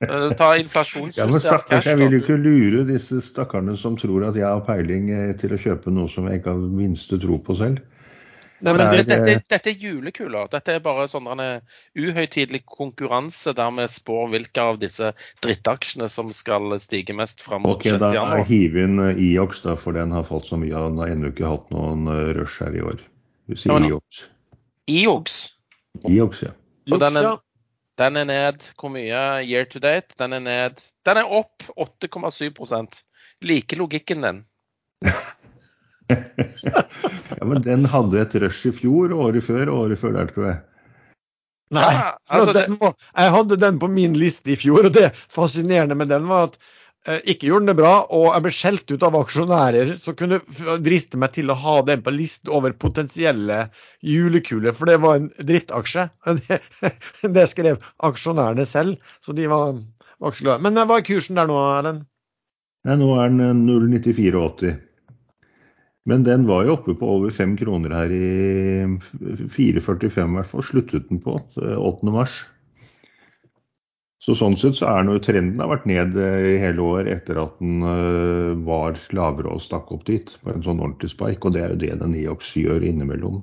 [0.00, 1.86] eh, ta Ja, men stakkars, cash.
[1.86, 5.54] jeg vil jo ikke lure disse stakkarene som tror at jeg har peiling eh, til
[5.54, 7.80] å kjøpe noe som jeg ikke har minste tro på selv.
[8.60, 10.48] Nei, men det det, er, dette, dette er julekuler.
[10.50, 11.42] Dette er bare sånn en
[11.94, 15.12] uhøytidelig konkurranse der vi spår hvilke av disse
[15.44, 18.00] drittaksjene som skal stige mest fram mot Ok, 6.
[18.02, 20.74] da hiver hiv inn eh, IOX, da, for den har falt så mye.
[20.74, 22.06] Den har ennå ikke hatt noen
[22.38, 22.98] rush her i år.
[23.46, 24.24] Du sier Ja, men- IOX.
[24.88, 25.38] IOX,
[26.08, 26.50] IOX, ja.
[26.90, 27.36] Og den er- ja.
[27.98, 30.14] Den er ned hvor mye year to date?
[30.18, 33.02] Den er ned Den er opp 8,7
[33.42, 34.44] Like logikken din.
[36.62, 36.82] ja.
[37.44, 40.58] Men den hadde et rush i fjor, året før og året før der, tror jeg.
[41.74, 45.94] Nei, Ja, altså, den jeg hadde den på min liste i fjor, og det fascinerende
[45.98, 46.58] med den var at
[47.06, 50.40] ikke gjorde den det bra, og jeg ble skjelt ut av aksjonærer som kunne
[50.84, 53.62] driste meg til å ha den på liste over potensielle
[54.04, 56.08] julekuler, for det var en drittaksje.
[57.36, 59.78] Det, skrev aksjonærene selv, så de var,
[60.18, 60.64] var ikke glade.
[60.66, 62.04] Men eh, hva er kursen der nå, Erlend?
[62.86, 64.76] Nei, nå er den eh, 0,9480.
[66.08, 68.28] Men den var jo oppe på over fem kroner her i
[69.52, 72.12] 4,45 i hvert fall, sluttet den på eh, 8.
[72.14, 72.40] mars.
[74.28, 77.38] Så sånn sett så er noe, trenden har vært ned eh, i hele år etter
[77.40, 81.54] at den eh, var lavere og stakk opp dit på en sånn ordentlig spike, og
[81.54, 83.38] det er jo det den IOX gjør innimellom.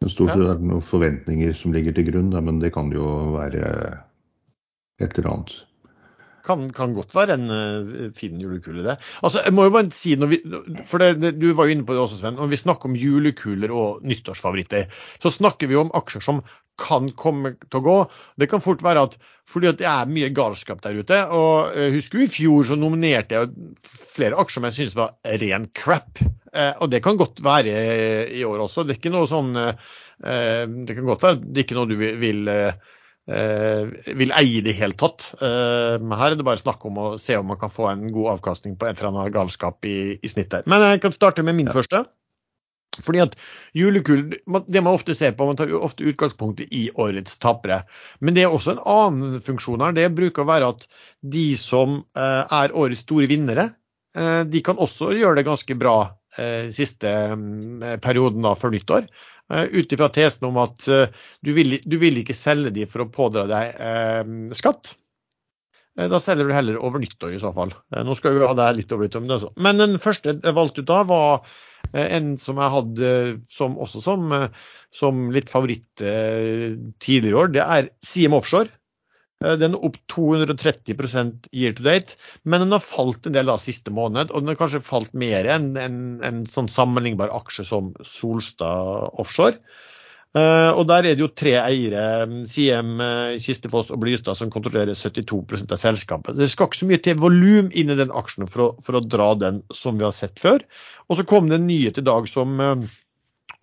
[0.00, 2.88] Men stort sett er det noen forventninger som ligger til grunn, da, men det kan
[2.94, 3.66] jo være
[5.04, 5.52] et eller annet.
[6.48, 8.94] Kan, kan godt være en uh, fin julekule, det.
[9.20, 10.38] Altså, jeg må jo bare si, vi,
[10.88, 12.38] for det, det, Du var jo inne på det også, Sven.
[12.40, 14.88] Når vi snakker om julekuler og nyttårsfavoritter,
[15.20, 16.40] så snakker vi om aksjer som
[16.80, 17.98] kan komme til å gå.
[18.40, 21.22] Det kan fort være at fordi at det er mye galskap der ute.
[21.32, 25.40] og eh, Husker du i fjor så nominerte jeg flere aksjer som jeg syntes var
[25.42, 26.20] ren crap.
[26.52, 28.84] Eh, og det kan godt være i år også.
[28.84, 31.96] Det er ikke noe sånn eh, Det kan godt være det er ikke noe du
[32.00, 32.92] vil, vil eh,
[33.28, 35.30] eh, eie det i det hele tatt.
[35.40, 38.06] Eh, men her er det bare snakk om å se om man kan få en
[38.12, 40.68] god avkastning på et eller annet galskap i, i der.
[40.68, 42.04] Men jeg kan starte med min første.
[43.04, 43.36] Fordi at
[43.76, 44.26] julekull,
[44.66, 47.82] Det man ofte ser på, man tar ofte utgangspunktet i årets tapere.
[48.20, 49.96] Men det er også en annen funksjon her.
[49.96, 50.86] Det bruker å være at
[51.22, 53.70] de som eh, er årets store vinnere,
[54.16, 55.96] eh, de kan også gjøre det ganske bra
[56.38, 59.10] eh, siste mm, perioden da før nyttår.
[59.48, 63.46] Ut ifra tesen om at du, vil, du vil ikke selge de for å pådra
[63.48, 64.90] deg skatt.
[65.96, 67.72] Da selger du heller over nyttår i så fall.
[68.04, 69.24] Nå skal vi ha det litt over nyttår,
[69.56, 71.48] men, den første jeg valgte ut da, var
[71.92, 73.12] en som jeg hadde
[73.52, 74.48] som, også som, eh,
[74.94, 77.54] som litt favoritt eh, tidligere i år.
[77.54, 78.70] Det er CM Offshore.
[79.44, 83.58] Eh, Den er opp 230 year to date, men den har falt en del da
[83.62, 84.32] siste måned.
[84.32, 89.58] Og den har kanskje falt mer enn en, en sånn sammenlignbar aksje som Solstad Offshore.
[90.36, 92.02] Eh, og der er det jo tre eiere,
[92.50, 96.36] Siem, eh, Kistefoss og Blystad, som kontrollerer 72% av selskapet.
[96.36, 99.04] Det skal ikke så mye til volum inn i den aksjen for å, for å
[99.04, 100.64] dra den som vi har sett før.
[101.08, 102.88] Og så kom det en nyhet i dag som eh,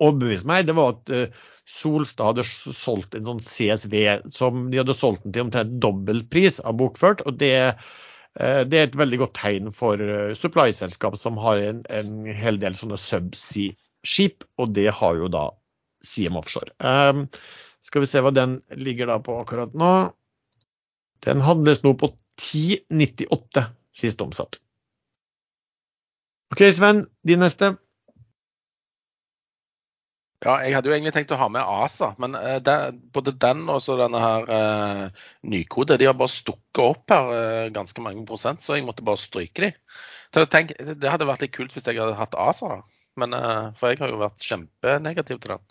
[0.00, 0.66] overbeviste meg.
[0.66, 3.94] Det var at eh, Solstad hadde solgt en sånn CSV
[4.34, 7.24] som de hadde solgt den til omtrent dobbel pris av bokført.
[7.26, 7.56] og det
[8.36, 12.60] Eh, det er et veldig godt tegn for eh, supply-selskap som har en, en, hel
[12.60, 15.48] del sånne subsea-skip, og det har jo da
[16.06, 16.72] Siem Offshore.
[16.78, 17.26] Um,
[17.86, 19.94] skal vi se hva den ligger da på akkurat nå.
[21.26, 23.66] Den handles nå på 10,98
[23.96, 24.60] siste omsatt.
[26.54, 27.74] OK, Sven, din neste.
[30.44, 32.74] Ja, jeg hadde jo egentlig tenkt å ha med ASA, men uh, det,
[33.16, 37.62] både den og så denne her uh, Nykode de har bare stukket opp her uh,
[37.74, 39.72] ganske mange prosent, så jeg måtte bare stryke de.
[40.52, 42.95] Tenk, Det hadde vært litt kult hvis jeg hadde hatt ASA, da.
[43.16, 43.32] Men,
[43.78, 45.64] for jeg har jo vært kjempenegativ til den.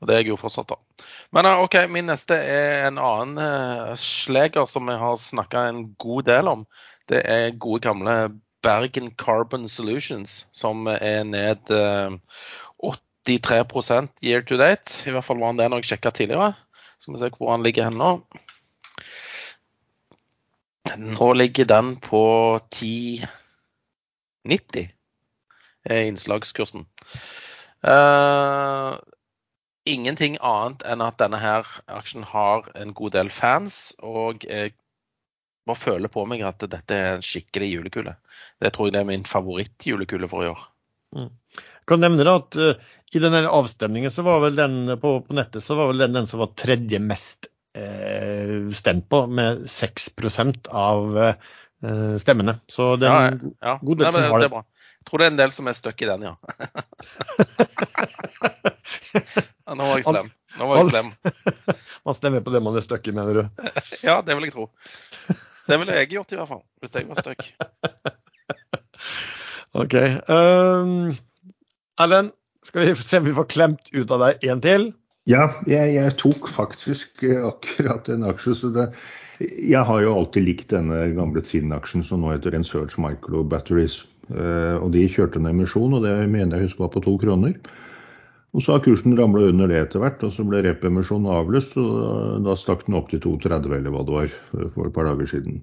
[0.00, 1.06] Og det er jeg jo fortsatt, da.
[1.34, 6.50] Men OK, min neste er en annen sleger som jeg har snakka en god del
[6.50, 6.64] om.
[7.10, 8.16] Det er gode gamle
[8.64, 11.72] Bergen Carbon Solutions, som er ned
[13.24, 15.08] 83% year to date.
[15.08, 16.52] I hvert fall var han det når jeg sjekka tidligere.
[17.00, 18.10] Skal vi se hvor han ligger hen nå.
[21.00, 22.20] Nå ligger den på
[22.76, 23.24] 10,90
[24.84, 24.90] er
[25.90, 26.86] innslagskursen.
[27.84, 28.96] Uh,
[29.84, 34.72] ingenting annet enn at denne her aksjen har en god del fans, og jeg
[35.68, 38.16] bare føler på meg at dette er en skikkelig julekule.
[38.60, 40.62] Det tror jeg det er min favorittjulekule for i år.
[41.16, 41.30] Mm.
[41.60, 45.36] Jeg kan nevne da at uh, i denne avstemningen så var vel den på, på,
[45.36, 50.72] nettet så var vel den, den som var tredje mest uh, stemt på, med 6%
[50.72, 51.20] av
[52.16, 52.54] stemmene.
[52.70, 53.72] Så det er en ja, ja.
[53.82, 54.46] god del som har det.
[54.46, 54.62] det bra.
[54.64, 54.73] Jeg
[55.08, 56.34] tror det er en del som er stuck i den, ja.
[59.66, 60.30] ja nå var jeg slem.
[60.58, 61.08] Nå var jeg slem.
[62.06, 63.42] man stemmer på det man er stuck i, mener du?
[64.08, 64.68] ja, det vil jeg tro.
[65.64, 67.40] Det ville jeg gjort i hvert fall, hvis jeg var stuck.
[69.74, 69.94] OK.
[70.30, 71.14] Um,
[72.00, 74.92] Erlend, skal vi se om vi får klemt ut av deg en til?
[75.28, 78.54] Ja, jeg, jeg tok faktisk eh, akkurat en aksje.
[78.58, 78.90] så det,
[79.40, 84.02] Jeg har jo alltid likt denne gamle Tinn-aksjen som nå heter Research Micro Batteries.
[84.30, 87.56] Uh, og De kjørte en emisjon, og det mener jeg husker var på to kroner.
[88.54, 91.76] Og Så har kursen ramla under det etter hvert, og så ble rep-emisjonen avlyst.
[91.76, 94.36] og Da stakk den opp til 2,30 eller hva det var
[94.76, 95.60] for et par dager siden.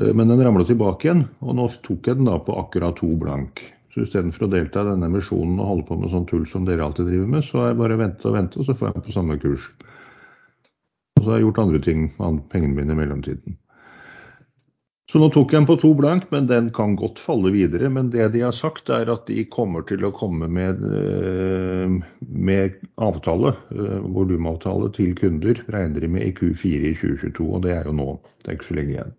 [0.00, 3.12] Uh, men den ramla tilbake igjen, og nå tok jeg den da på akkurat to
[3.20, 3.62] blank.
[3.94, 6.82] Så istedenfor å delta i denne emisjonen og holde på med sånn tull som dere
[6.82, 9.04] alltid driver med, så har jeg bare venta og venta, og så får jeg den
[9.06, 9.68] på samme kurs.
[11.14, 13.54] Og så har jeg gjort andre ting med pengene mine i mellomtiden.
[15.14, 17.86] Så nå tok jeg den på to blank, men den kan godt falle videre.
[17.86, 21.92] Men det de har sagt, er at de kommer til å komme med, eh,
[22.26, 27.46] med avtale, eh, volumavtale til kunder, regner de med i Q4 i 2022.
[27.46, 28.18] Og det er jo nå.
[28.42, 29.14] Det er ikke så lenge igjen.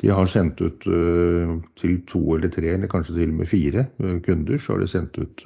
[0.00, 3.84] De har sendt ut uh, til to eller tre, eller kanskje til og med fire
[4.24, 5.44] kunder, så har de sendt ut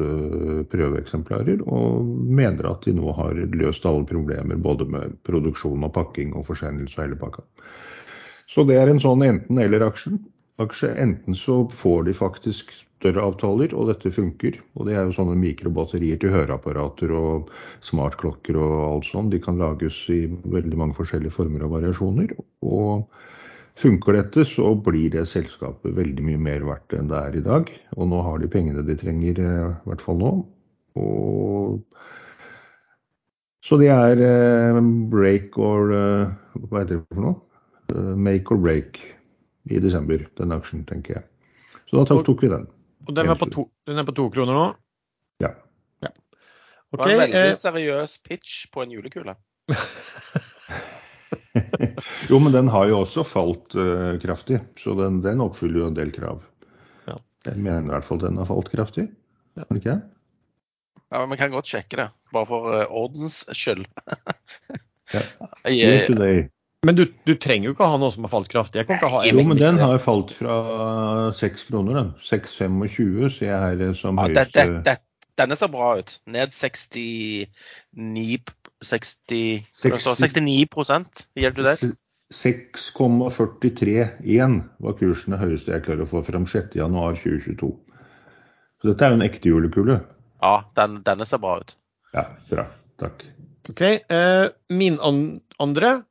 [0.71, 6.37] prøveeksemplarer og mener at de nå har løst alle problemer både med produksjon og pakking
[6.39, 7.43] og forsendelse av hele pakka.
[8.51, 10.91] Så det er en sånn enten-eller-aksje.
[11.01, 14.59] Enten så får de faktisk større avtaler, og dette funker.
[14.79, 17.51] Og det er jo sånne mikrobatterier til høreapparater og
[17.85, 19.33] smartklokker og alt sånt.
[19.35, 22.37] De kan lages i veldig mange forskjellige former og variasjoner.
[22.65, 23.09] og
[23.75, 27.73] Funker dette, så blir det selskapet veldig mye mer verdt enn det er i dag.
[27.99, 30.31] Og nå har de pengene de trenger, eh, i hvert fall nå.
[30.95, 31.83] Og
[33.65, 34.79] så det er eh,
[35.11, 36.31] break or eh,
[36.69, 37.35] Hva heter det for noe?
[37.93, 39.01] Make or break
[39.71, 41.25] i desember, den aksjen, tenker jeg.
[41.89, 42.67] Så da tok vi den.
[43.09, 44.67] Og den er på to, er på to kroner nå?
[45.43, 45.51] Ja.
[46.05, 46.11] ja.
[46.93, 49.35] Okay, det var en veldig seriøs pitch på en julekule.
[52.31, 55.99] jo, men den har jo også falt uh, kraftig, så den, den, oppfyller jo en
[55.99, 56.39] del krav.
[57.09, 57.17] Ja.
[57.51, 59.05] Jeg mener i hvert fall den har falt kraftig.
[59.59, 59.69] Ja.
[59.71, 60.01] Ikke?
[61.13, 63.87] Ja, men Vi kan godt sjekke det, bare for uh, ordens skyld.
[65.15, 65.23] ja.
[65.69, 66.49] Jeg,
[66.85, 68.83] men du, du, trenger jo ikke ha noe som har falt kraftig.
[68.83, 70.55] Jeg kan ikke ha jo, men den har falt fra
[71.37, 72.13] 6 kroner.
[72.25, 74.47] 6,25 ser jeg her som ja, høyeste.
[74.55, 74.97] Det, det,
[75.41, 76.11] denne ser bra ut.
[76.31, 77.49] Ned 69
[78.85, 80.69] 60, 60 69
[81.41, 81.77] hjelper du det?
[82.35, 87.71] 6,43,1 var kursen det høyeste jeg klarer å få fram 6.1.2022.
[88.81, 89.97] Så dette er jo en ekte julekule.
[90.43, 91.71] Ja, den, denne ser bra ut.
[92.17, 92.65] Ja, bra.
[93.01, 93.17] Takk.
[93.71, 93.83] OK.
[93.83, 96.03] Eh, min andre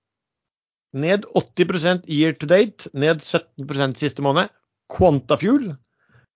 [0.93, 4.51] ned 80% year to date, ned 17 siste måned.
[4.93, 5.71] Quantafuel.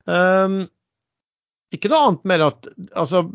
[0.08, 0.66] Um,
[1.76, 3.26] ikke noe annet med at altså,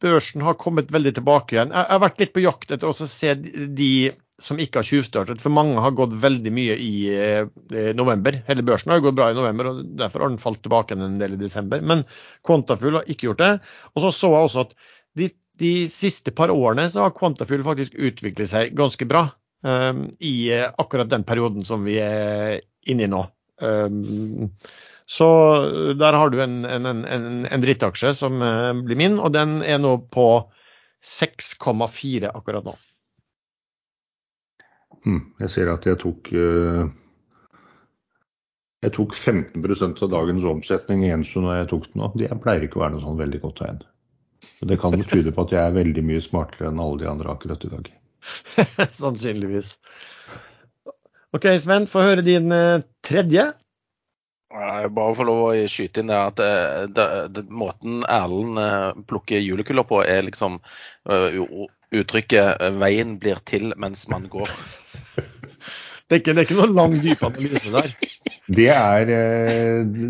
[0.00, 1.74] børsen har kommet veldig tilbake igjen.
[1.74, 3.92] Jeg har vært litt på jakt etter å se de
[4.40, 8.38] som ikke har tjuvstartet, for mange har gått veldig mye i eh, november.
[8.46, 11.34] Hele børsen har gått bra i november, og derfor har den falt tilbake en del
[11.34, 11.82] i desember.
[11.82, 12.04] Men
[12.46, 13.50] Quantafuel har ikke gjort det.
[13.94, 14.76] Og så så jeg også at
[15.18, 19.26] de, de siste par årene så har Quantafuel faktisk utviklet seg ganske bra
[19.58, 23.24] i akkurat den perioden som vi er inne i nå.
[23.58, 24.52] Um,
[25.08, 25.26] så
[25.98, 29.80] der har du en, en, en, en drittaksje som uh, blir min, og den er
[29.82, 30.28] nå på
[31.02, 32.76] 6,4 akkurat nå.
[35.02, 36.30] Hmm, jeg ser at jeg tok
[38.78, 42.10] jeg tok 15% av dagens omsetning i Enso når jeg tok den nå.
[42.18, 43.80] Det pleier ikke å være noe sånn veldig godt tegn.
[44.70, 47.64] Det kan tyde på at jeg er veldig mye smartere enn alle de andre akkurat
[47.66, 47.88] i dag.
[49.00, 49.76] Sannsynligvis.
[51.36, 53.50] OK, Sven, få høre din uh, tredje.
[54.48, 56.52] Jeg bare få lov å skyte inn det at det,
[56.96, 60.56] det, det, måten Erlend uh, plukker julekuler på, er liksom
[61.88, 64.48] uttrykket 'veien blir til mens man går'.
[66.08, 67.92] det, er ikke, det er ikke noen lang, dyp analyse der.
[68.48, 69.10] Det er,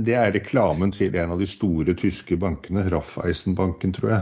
[0.07, 4.21] det er, reklamen til en av de store tyske bankene, Raiffeisenbanken, tror jeg.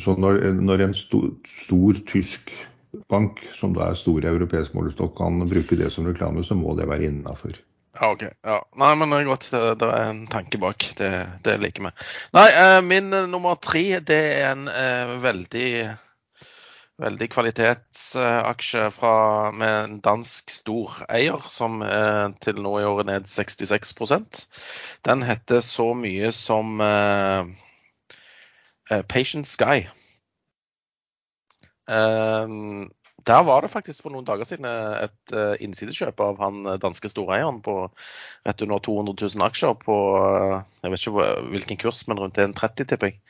[0.00, 1.26] Så når, når en stor,
[1.66, 2.54] stor tysk
[3.08, 6.74] bank, som da er stor i europeisk målestokk, kan bruke det som reklame, så må
[6.78, 7.56] det være innafor.
[7.92, 8.22] Ja, OK.
[8.44, 8.62] Ja.
[8.80, 9.50] Nei, men det er godt.
[9.52, 10.86] Det, er en tanke bak.
[10.96, 11.10] Det,
[11.44, 11.92] det liker vi.
[12.36, 15.68] Nei, eh, min eh, nummer tre, det er en eh, veldig
[17.02, 18.82] veldig kvalitetsaksje
[19.58, 24.44] med en dansk storeier, som eh, til nå i år er ned 66%
[25.08, 27.44] Den heter så mye som eh
[29.08, 29.88] Patient Sky.
[31.92, 32.90] Ehm,
[33.26, 37.10] der var det faktisk for noen dager siden et uh, innsidekjøp av han eh, danske
[37.12, 37.76] storeieren på
[38.46, 42.88] rett under 200 000 aksjer på uh, jeg vet ikke hvilken kurs, men rundt 1,30
[42.90, 43.20] tipper jeg.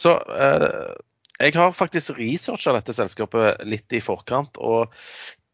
[0.00, 0.94] Så uh,
[1.40, 4.56] jeg har faktisk researcha dette selskapet litt i forkant.
[4.56, 4.94] og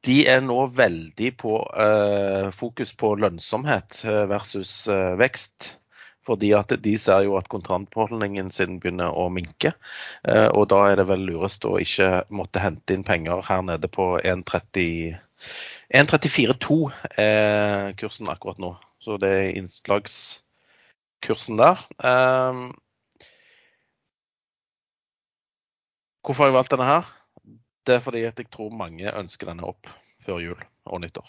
[0.07, 1.59] de er nå veldig på
[2.57, 3.99] fokus på lønnsomhet
[4.31, 4.89] versus
[5.21, 5.75] vekst.
[6.27, 9.73] Fordi at de ser jo at kontantbeholdningen sin begynner å minke.
[10.29, 13.89] Eh, og da er det vel lurest å ikke måtte hente inn penger her nede
[13.93, 16.79] på 1.34,2
[17.25, 18.71] er kursen akkurat nå.
[19.01, 21.77] Så det er innslagskursen der.
[22.05, 22.55] Eh,
[26.21, 27.05] hvorfor har jeg valgt denne her?
[27.89, 29.89] Det er fordi jeg tror mange ønsker denne opp
[30.21, 31.25] før jul og nyttår.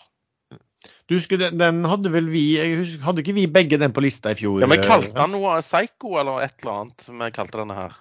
[1.10, 4.40] Du husker, den hadde vel vi husker, Hadde ikke vi begge den på lista i
[4.40, 4.62] fjor?
[4.64, 7.06] Ja, Vi kalte den noe Psycho eller et eller annet.
[7.06, 8.00] Vi kalte denne her.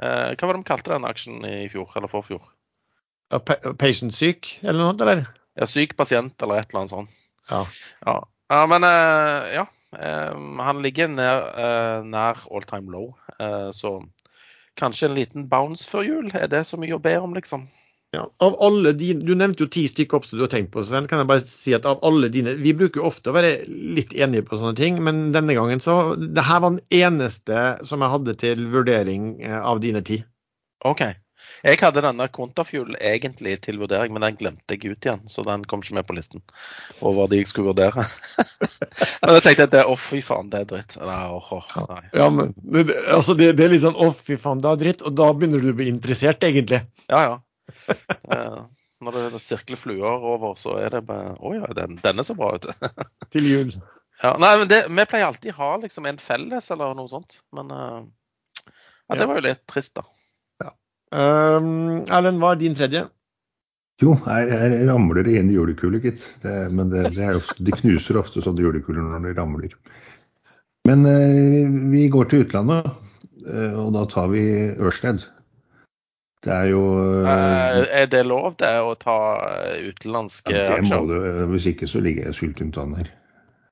[0.00, 2.46] Eh, hva var det vi kalte den aksjen i fjor, eller forfjor?
[3.32, 3.40] Ja,
[3.80, 5.26] patient syk, eller noe eller?
[5.58, 7.20] Ja, syk pasient, eller et eller annet sånt.
[7.50, 7.62] Ja.
[8.06, 8.16] ja.
[8.52, 9.66] ja men eh, ja.
[9.98, 13.98] Eh, han ligger nær, eh, nær all time low, eh, så
[14.80, 16.30] kanskje en liten bounce før jul.
[16.32, 17.68] Er det mye å be om, liksom?
[18.12, 20.84] Ja, av alle dine, Du nevnte jo ti stykker opp du har tenkt på.
[20.84, 21.08] Sven.
[21.08, 24.12] Kan jeg bare si at av alle dine, Vi bruker jo ofte å være litt
[24.12, 28.12] enige på sånne ting, men denne gangen så det her var den eneste som jeg
[28.12, 30.20] hadde til vurdering eh, av dine ti.
[30.84, 31.06] OK.
[31.62, 35.22] Jeg hadde denne Kontafuel egentlig til vurdering, men den glemte jeg ut igjen.
[35.32, 36.42] Så den kom ikke med på listen
[37.00, 38.04] over de jeg skulle vurdere.
[39.22, 40.98] men jeg tenkte at det, å fy faen, det er dritt.
[41.00, 42.02] Nei, oh, oh, nei.
[42.12, 42.52] Ja, men
[43.14, 45.06] altså, det, det, er litt sånn å fy faen, det er dritt.
[45.06, 46.82] Og da begynner du å bli interessert, egentlig.
[47.08, 47.40] Ja, ja.
[48.32, 48.60] Eh,
[49.02, 52.52] når det sirkler fluer over, så er det bare Å ja, den, denne så bra
[52.56, 52.68] ut.
[53.34, 53.72] Til jul.
[54.22, 57.40] Ja, nei, men det, Vi pleier alltid å ha liksom en felles eller noe sånt.
[57.56, 58.02] Men uh,
[59.08, 60.06] ja, det var jo litt trist, da.
[60.62, 60.70] Ja.
[61.10, 63.06] Um, Erlend, hva er din tredje?
[64.02, 66.24] Jo, jeg, jeg ramler det inn julekuler, gitt.
[66.42, 69.76] Det, men det, det ofte, de knuser ofte sånne julekuler når de ramler.
[70.88, 72.88] Men eh, vi går til utlandet,
[73.46, 74.42] uh, og da tar vi
[74.78, 75.26] Ørsted.
[76.42, 76.82] Det er jo
[77.22, 79.16] uh, Er det lov det å ta
[79.78, 81.04] utenlandske ja, aksjer?
[81.06, 81.18] Du,
[81.52, 83.10] hvis ikke så ligger jeg sultent an her.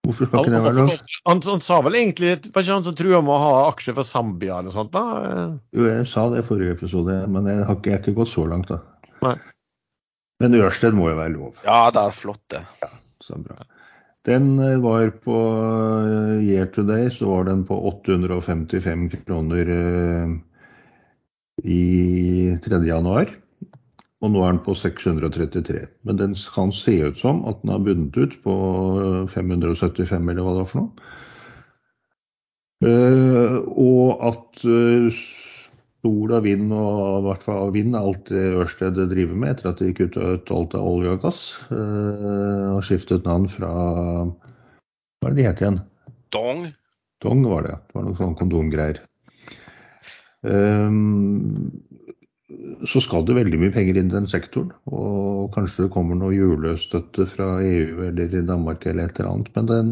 [0.06, 0.92] Hvorfor skal ikke det være lov?
[1.28, 4.06] Han, han, sa vel egentlig Var ikke han som trua med å ha aksjer for
[4.06, 4.94] Zambia eller noe sånt?
[4.94, 5.48] da?
[5.76, 8.32] Jo, jeg sa det i forrige episode, men jeg har ikke, jeg har ikke gått
[8.32, 8.80] så langt, da.
[9.26, 9.36] Nei.
[10.40, 11.58] Men Ørsted må jo være lov.
[11.66, 12.62] Ja, det er flott, det.
[12.80, 12.88] Ja,
[13.20, 13.58] så bra.
[14.28, 15.36] Den var på
[16.44, 19.74] year to day, så var den på 855 kroner
[21.64, 22.80] i 3.
[22.88, 23.32] januar.
[24.20, 25.86] Og nå er den på 633.
[26.04, 28.54] Men den kan se ut som at den har bundet ut på
[29.32, 31.16] 575, eller hva det var for noe.
[32.80, 35.16] Uh, og at uh,
[36.00, 39.68] sol og vind og i hvert fall vind er alt det Ørsted driver med etter
[39.68, 41.42] at de gikk ut alt av olje og gass.
[41.72, 43.72] Og skiftet navn fra
[44.24, 45.80] Hva er det de het igjen?
[46.32, 46.70] Dong.
[47.20, 47.76] Dong var det.
[47.76, 47.80] ja.
[47.84, 49.02] Det var noen sånne kondomgreier.
[50.46, 51.70] Ehm,
[52.88, 54.70] så skal det veldig mye penger inn i den sektoren.
[54.90, 59.50] Og kanskje det kommer noe julestøtte fra EU eller Danmark eller et eller annet.
[59.56, 59.86] Men den,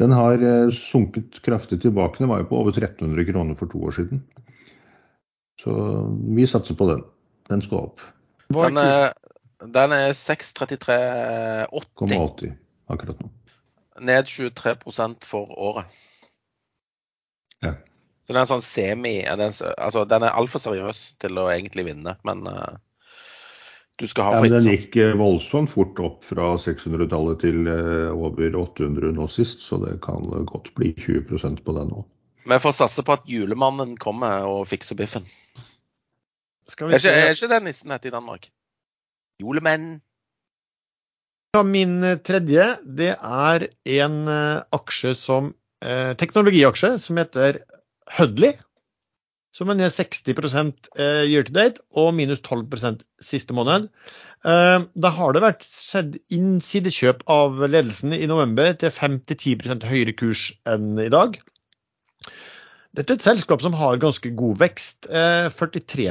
[0.00, 2.18] den har eh, sunket kraftig tilbake.
[2.20, 4.18] Den var jo på over 1300 kroner for to år siden.
[5.62, 5.72] Så
[6.36, 7.02] vi satser på den.
[7.50, 7.98] Den skal opp.
[8.52, 9.02] Den er,
[9.62, 12.52] den er 633,80
[12.92, 13.28] akkurat nå.
[14.02, 15.84] ned 23% for året.
[17.62, 17.72] Ja.
[18.32, 21.84] Så det er en sånn semi den, altså, Den er altfor seriøs til å egentlig
[21.90, 22.78] vinne, men uh,
[24.00, 28.08] du skal ha Ja, men den gikk eh, voldsomt fort opp fra 600-tallet til uh,
[28.16, 32.06] over 800 nå sist, så det kan godt bli 20% på den nå.
[32.48, 35.28] Vi får satse på at julemannen kommer og fikser biffen.
[36.72, 37.12] Skal Er ikke, se.
[37.12, 38.48] er ikke det nissen heter i Danmark?
[39.44, 39.92] Julemenn.
[41.52, 43.68] Ja, Min tredje det er
[44.00, 44.18] en
[44.72, 45.52] aksje som
[45.84, 47.60] eh, teknologiaksje som heter
[48.18, 48.56] Hudley.
[49.52, 53.90] Som er ned 60 eh, year to date og minus 12 siste måned.
[54.48, 60.48] Eh, da har det vært skjedd innsidekjøp av ledelsen i november til 5-10 høyere kurs
[60.64, 61.36] enn i dag.
[62.96, 65.08] Dette er et selskap som har ganske god vekst.
[65.08, 66.08] Eh, 43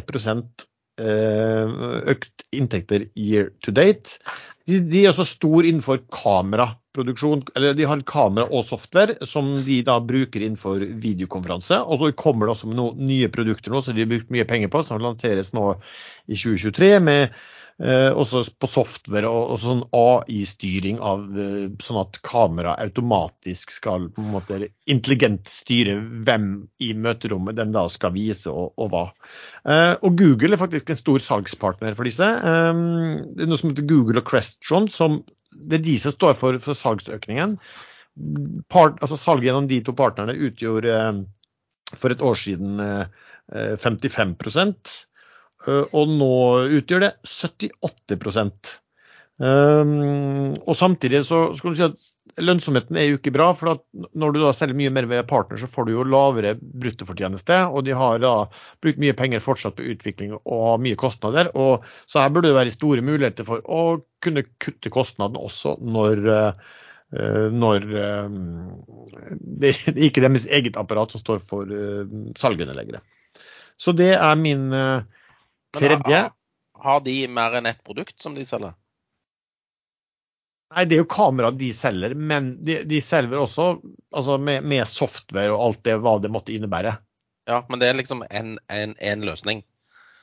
[1.01, 1.75] eh,
[2.13, 4.21] økt inntekter year to date.
[4.69, 7.45] De, de er også stor innenfor kameraproduksjon.
[7.55, 11.81] eller De har kamera og software som de da bruker innenfor videokonferanse.
[11.81, 14.47] Og så kommer det også med noen nye produkter nå som de har brukt mye
[14.49, 15.73] penger på, som lanseres nå
[16.27, 16.93] i 2023.
[17.01, 17.41] med
[17.81, 24.05] Eh, også på software og, og sånn AI-styring av eh, sånn at kamera automatisk skal
[24.13, 24.59] på en måte
[24.91, 26.45] intelligent styre hvem
[26.85, 29.03] i møterommet den da skal vise og, og hva.
[29.65, 32.27] Eh, og Google er faktisk en stor salgspartner for disse.
[32.27, 32.85] Eh,
[33.33, 36.61] det er noe som heter Google og Crestron, som det er de som står for,
[36.61, 37.57] for salgsøkningen.
[38.69, 41.23] Part, altså Salget gjennom de to partnerne utgjorde eh,
[41.97, 43.23] for et år siden eh,
[43.55, 45.10] eh, 55 Eh,
[45.67, 46.31] og nå
[46.79, 48.17] utgjør det 78
[49.37, 49.91] um,
[50.65, 52.09] Og samtidig så skal du si at
[52.41, 53.51] lønnsomheten er jo ikke bra.
[53.57, 57.57] for når du da selger mye mer ved partner, så får du jo lavere bruttofortjeneste.
[57.69, 58.47] Og de har da
[58.83, 61.51] brukt mye penger fortsatt på utvikling og har mye kostnader.
[61.55, 66.27] og Så her burde det være store muligheter for å kunne kutte kostnadene også når
[66.35, 66.53] eh,
[67.11, 68.27] når eh,
[69.61, 72.05] det er ikke deres eget apparat som står for uh,
[72.39, 73.01] salgene lenger.
[73.81, 75.20] Så det er min eh, Men
[75.77, 76.21] tredje.
[76.81, 78.73] har, de mer enn ett produkt som de selger?
[80.71, 83.73] Nei, det er jo kamera de selger, men de, de selger også
[84.15, 86.93] altså med, med software og alt det hva det måtte innebære.
[87.49, 89.65] Ja, men det er liksom en, en, en løsning.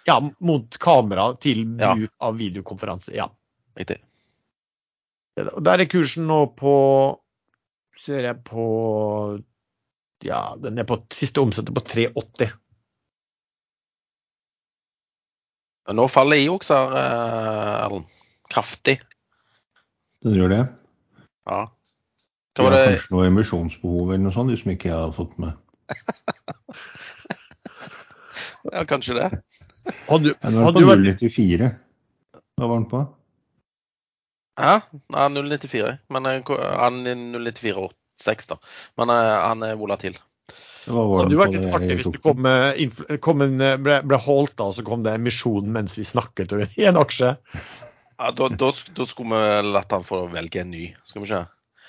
[0.08, 1.92] Ja, mot kamera til Ja.
[1.94, 3.12] bruk av videokonferanse.
[3.16, 3.28] Ja.
[3.76, 3.98] Riktig.
[5.36, 6.74] Der er kursen nå på
[7.98, 8.64] Ser jeg på
[10.24, 12.52] Ja, den er på siste omsetning på 380.
[15.88, 18.04] Men Nå faller IOX her, eh, Erlend.
[18.52, 18.98] Kraftig.
[20.24, 20.62] Den gjør det.
[21.48, 21.62] Ja.
[22.58, 22.84] Hva var det?
[22.90, 25.56] kanskje noe emisjonsbehov eller noe sånt, de som ikke jeg har fått med.
[28.68, 29.28] Ja, kanskje det.
[30.08, 31.68] Hadde, Ja, Den var på 0,94.
[32.58, 33.00] Hva var den på?
[34.58, 34.74] Ja,
[35.14, 35.92] nei, 094.
[36.12, 36.50] Men eh,
[36.82, 38.58] han er 0,94,6, da.
[39.00, 40.18] Men eh, han er volatil.
[40.88, 43.98] Det var hadde jo vært litt artig hvis det kom, eh, kom en, eh, ble,
[44.08, 47.34] ble holdt da, og så kom det emisjon mens vi snakket i en aksje.
[48.18, 51.44] Ja, da, da, da skulle vi latt han få velge en ny, skal vi se.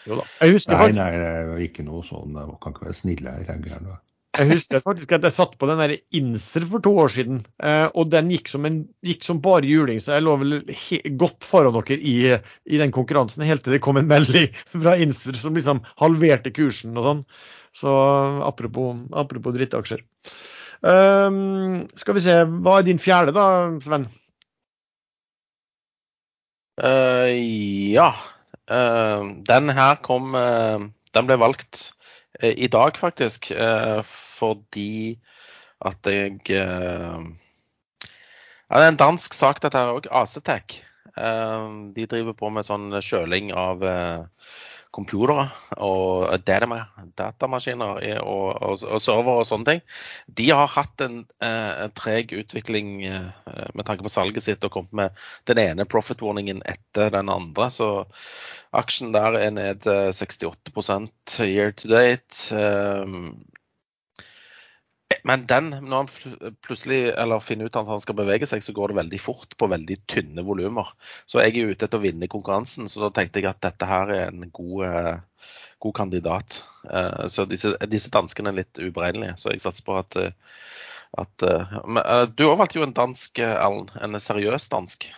[0.10, 0.28] Jo da.
[0.44, 2.38] Jeg husker Nei, faktisk nei, det er ikke noe sånn.
[2.38, 3.50] Jeg kan ikke være snille her.
[3.56, 3.98] jeg.
[4.38, 7.88] Jeg husker faktisk at jeg satt på den der Inser for to år siden, eh,
[7.98, 11.48] og den gikk som, en, gikk som bare juling, så jeg lå vel he, godt
[11.48, 12.18] foran dere i,
[12.70, 17.00] i den konkurransen, helt til det kom en melding fra Inser som liksom halverte kursen
[17.00, 17.24] og sånn.
[17.76, 17.92] Så
[18.46, 20.04] apropos, apropos drittaksjer.
[20.80, 23.46] Um, skal vi se, hva er din fjerde da,
[23.84, 24.08] Sven?
[26.80, 27.28] Uh,
[27.94, 28.14] ja.
[28.70, 30.80] Uh, den her kom uh,
[31.16, 31.90] Den ble valgt
[32.40, 35.18] eh, i dag, faktisk, eh, fordi
[35.82, 36.38] at jeg
[38.70, 40.06] Ja, det er en dansk sak, dette her òg.
[40.14, 40.84] Acetec.
[41.18, 44.22] De driver på med sånn kjøling av eh,
[44.96, 45.46] computere
[45.78, 46.88] og datama-
[47.20, 49.84] datamaskiner og, og, og server og sånne ting.
[50.40, 53.30] De har hatt en, eh, en treg utvikling eh,
[53.78, 57.70] med tanke på salget sitt og kommet med den ene profit warningen etter den andre.
[57.74, 57.90] Så
[58.76, 62.50] aksjen der er ned eh, 68% year to date.
[65.24, 68.92] Men den, når han plutselig eller finner ut at han skal bevege seg, så går
[68.92, 70.92] det veldig fort på veldig tynne volumer.
[71.30, 74.14] Så jeg er ute etter å vinne konkurransen, så da tenkte jeg at dette her
[74.14, 76.60] er en god, eh, god kandidat.
[76.86, 80.32] Eh, Så disse, disse danskene er litt uberegnelige, så jeg satser på at, eh,
[81.18, 81.48] at
[81.90, 82.04] men,
[82.38, 83.90] Du òg valgte jo en dansk, Allen.
[84.00, 85.10] En seriøs dansk.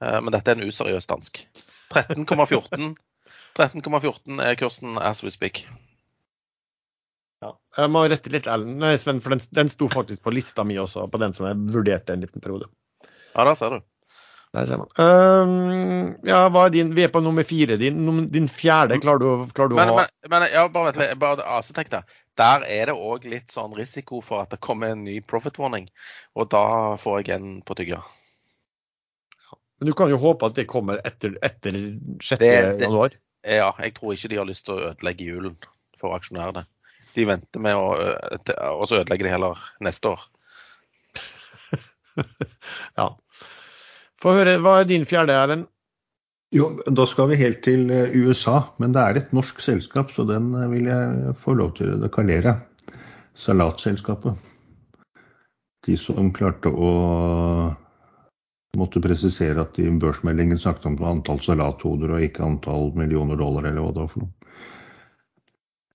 [0.00, 1.42] Men dette er en useriøs dansk.
[1.92, 2.94] 13,14
[3.58, 5.66] 13,14 er kursen as we speak.
[7.78, 8.78] Jeg må rette litt, Ellen.
[8.82, 11.58] Nei, Sven, for den, den sto faktisk på lista mi også, på den som jeg
[11.70, 12.66] vurderte en liten periode.
[13.34, 13.84] Ja, da ser du.
[14.50, 14.88] Der ser man.
[14.98, 17.76] Um, ja, hva er din, vi er på nummer fire.
[17.78, 20.98] Din, din fjerde klarer du, klarer du Men, å ha men, men ja, bare vent
[20.98, 21.12] litt.
[21.22, 22.16] Bare AC-tenk der.
[22.40, 25.86] Der er det òg litt sånn risiko for at det kommer en ny profit warning.
[26.34, 26.64] Og da
[26.98, 28.02] får jeg en på tygga.
[29.78, 31.78] Men du kan jo håpe at det kommer etter, etter
[32.18, 32.34] 6.
[32.42, 33.14] Det- det- januar.
[33.46, 35.56] Ja, jeg tror ikke de har lyst til å ødelegge julen
[35.96, 36.66] for aksjonærene.
[37.16, 40.28] De venter med å ødelegge det Og så ødelegger de heller neste år.
[42.98, 43.06] Ja.
[44.20, 45.68] Få høre, hva er din fjerde, Erlend?
[46.52, 50.26] Jo, da skal vi helt til eh, USA, men det er et norsk selskap, så
[50.28, 52.56] den eh, vil jeg få lov til å kalere.
[53.38, 54.34] Salatselskapet.
[55.86, 56.90] De som klarte å
[58.76, 63.86] måtte presisere at i børsmeldingen snakket om antall salathoder og ikke antall millioner dollar, eller
[63.86, 64.39] hva det var for noe.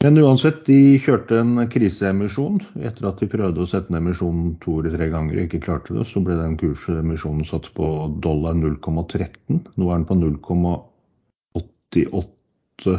[0.03, 2.59] Men uansett, de kjørte en kriseemisjon.
[2.83, 5.91] Etter at de prøvde å sette ned emisjonen to eller tre ganger og ikke klarte
[5.95, 7.85] det, så ble den kursemisjonen satt på
[8.25, 9.55] dollar 0,13.
[9.79, 12.95] Nå er den på 0,88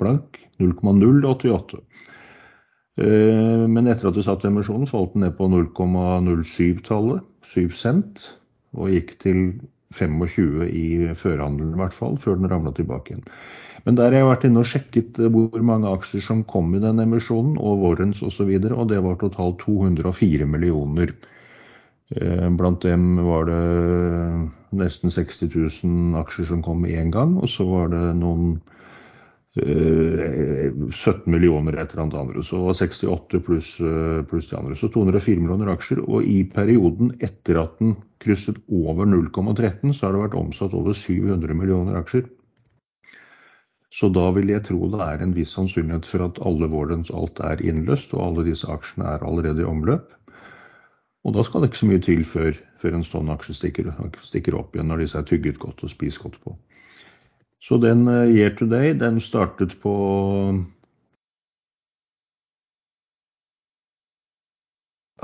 [0.00, 0.28] blank.
[0.62, 1.76] 0,088.
[2.96, 7.20] Eh, Men etter at de satte emisjonen, falt den ned på 0,07-tallet,
[7.52, 8.14] 7 cent,
[8.76, 9.38] og gikk til
[9.96, 10.86] 25 i
[11.16, 13.26] førhandelen i hvert fall, før den ramla tilbake igjen.
[13.86, 16.82] Men der har jeg vært inne og sjekket eh, hvor mange aksjer som kom i
[16.82, 21.14] den emisjonen, og warrants osv., og, og det var totalt 204 millioner.
[22.14, 23.60] Eh, Blant dem var det
[24.76, 28.56] nesten 60 000 aksjer som kom én gang, og så var det noen
[29.58, 32.42] eh, 17 millioner et eller annet andre.
[32.42, 34.78] Så det var 68 pluss eh, pluss de andre.
[34.78, 36.02] Så 204 millioner aksjer.
[36.06, 40.94] Og i perioden etter at den krysset over 0,13, så har det vært omsatt over
[40.94, 42.26] 700 millioner aksjer.
[43.96, 47.40] Så da vil jeg tro det er en viss sannsynlighet for at alle warrants alt
[47.40, 50.10] er innløst, og alle disse aksjene er allerede i omløp.
[51.24, 53.88] Og da skal det ikke så mye til før, før en sånn aksje stikker,
[54.22, 56.52] stikker opp igjen når disse er tygget godt og spist godt på.
[57.64, 59.92] Så den eh, year to day, den startet på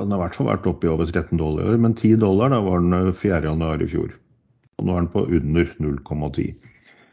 [0.00, 2.16] Den har i hvert fall vært oppe i over 13 dollar, i år, men 10
[2.24, 3.42] dollar da var den eh, 4.
[3.44, 4.16] januar i fjor.
[4.80, 6.56] Og nå er den på under 0,10.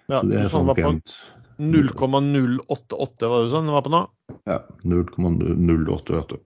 [0.08, 1.20] Ja, Så det er sånn pent
[1.60, 4.04] 0,088, var det sånn det var på nå?
[4.48, 6.40] Ja, 0,088.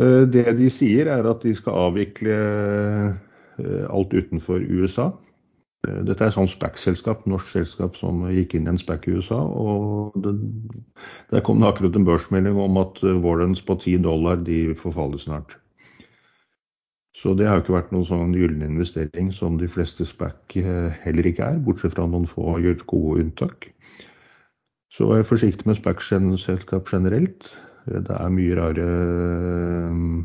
[0.00, 2.36] Eh, Det de sier er at de skal avvikle
[3.58, 5.10] eh, alt utenfor USA.
[5.86, 9.16] Eh, Dette er et sånt SPAC-selskap, norsk selskap som gikk inn i en SPAC i
[9.18, 9.40] USA.
[9.42, 10.36] og det,
[11.30, 15.59] Der kom det akkurat en børsmelding om at Warrens på 10 dollar de forfaller snart.
[17.20, 20.88] Så det har jo ikke vært noen sånn gyllen investering som de fleste SPAC eh,
[21.02, 22.54] heller ikke er, bortsett fra noen få
[22.88, 23.68] gode unntak.
[24.90, 27.52] Så vær forsiktig med SPAC-selskap generelt.
[27.86, 28.86] Det er mye rare
[29.92, 30.20] uh,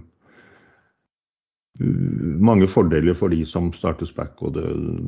[2.46, 4.64] Mange fordeler for de som starter SPAC, og det,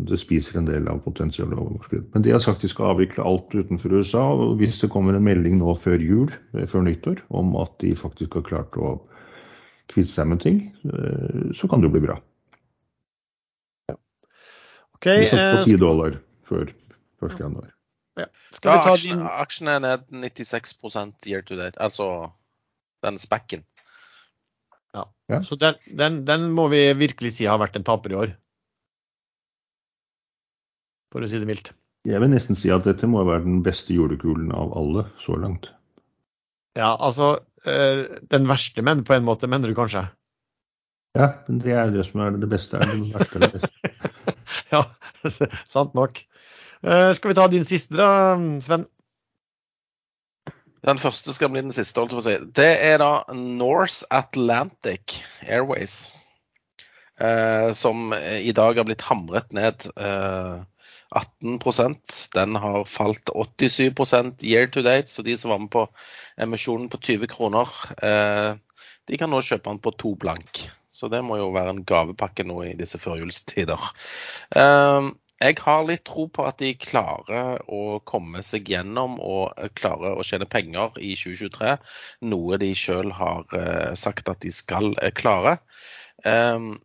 [0.10, 2.10] det spiser en del av potensielle overskudd.
[2.12, 4.26] Men de har sagt de skal avvikle alt utenfor USA.
[4.36, 7.96] og Hvis det kommer en melding nå før jul, eh, før nyttår, om at de
[7.96, 8.98] faktisk har klart å
[9.92, 12.18] kvitte seg med ting, eh, så kan det jo bli bra.
[14.98, 15.08] OK.
[15.08, 16.20] Vi satt på eh, 10 dollar
[16.50, 16.72] før
[17.22, 17.40] 1.
[17.40, 17.72] januar.
[18.52, 21.78] skal vi ta din aksjen er ned 96% year to date.
[21.80, 22.32] Altså
[23.06, 23.66] den spekken.
[24.96, 25.44] Ja.
[25.44, 28.32] Så den, den, den må vi virkelig si har vært en taper i år.
[31.14, 31.74] For å si det mildt.
[32.08, 35.70] Jeg vil nesten si at dette må være den beste julekulen av alle så langt.
[36.78, 40.08] Ja, altså eh, Den verste, menn, på en måte, mener du kanskje?
[41.18, 42.78] Ja, men det er det som er det beste.
[42.78, 44.34] Er det verste eller det beste.
[44.74, 44.84] ja,
[45.76, 46.22] sant nok.
[46.84, 48.86] Eh, skal vi ta din siste, da, Sven?
[50.88, 52.36] Den første skal bli den siste, holdt jeg på å si.
[52.60, 56.12] Det er da Norse Atlantic Airways.
[57.18, 60.60] Eh, som i dag har blitt hamret ned eh,
[61.16, 65.86] 18% Den har falt 87% year to date, så de som var med på
[66.38, 67.70] emisjonen på 20 kroner,
[68.04, 68.56] eh,
[69.08, 70.68] de kan nå kjøpe den på to blank.
[70.92, 73.88] Så det må jo være en gavepakke nå i disse førjulstider.
[74.58, 80.18] Eh, jeg har litt tro på at de klarer å komme seg gjennom og klarer
[80.18, 81.76] å tjene penger i 2023.
[82.32, 85.60] Noe de sjøl har eh, sagt at de skal eh, klare.
[86.26, 86.80] Um,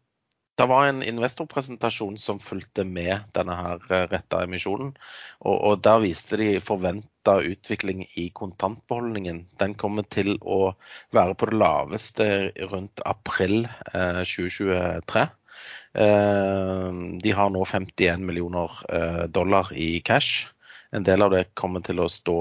[0.61, 4.93] det var en investorpresentasjon som fulgte med denne her eh, retta emisjonen.
[5.41, 9.47] Og, og der viste de forventa utvikling i kontantbeholdningen.
[9.61, 10.75] Den kommer til å
[11.17, 12.27] være på det laveste
[12.69, 15.25] rundt april eh, 2023.
[15.95, 16.93] Eh,
[17.25, 20.49] de har nå 51 millioner eh, dollar i cash.
[20.93, 22.39] En del av det kommer til å stå,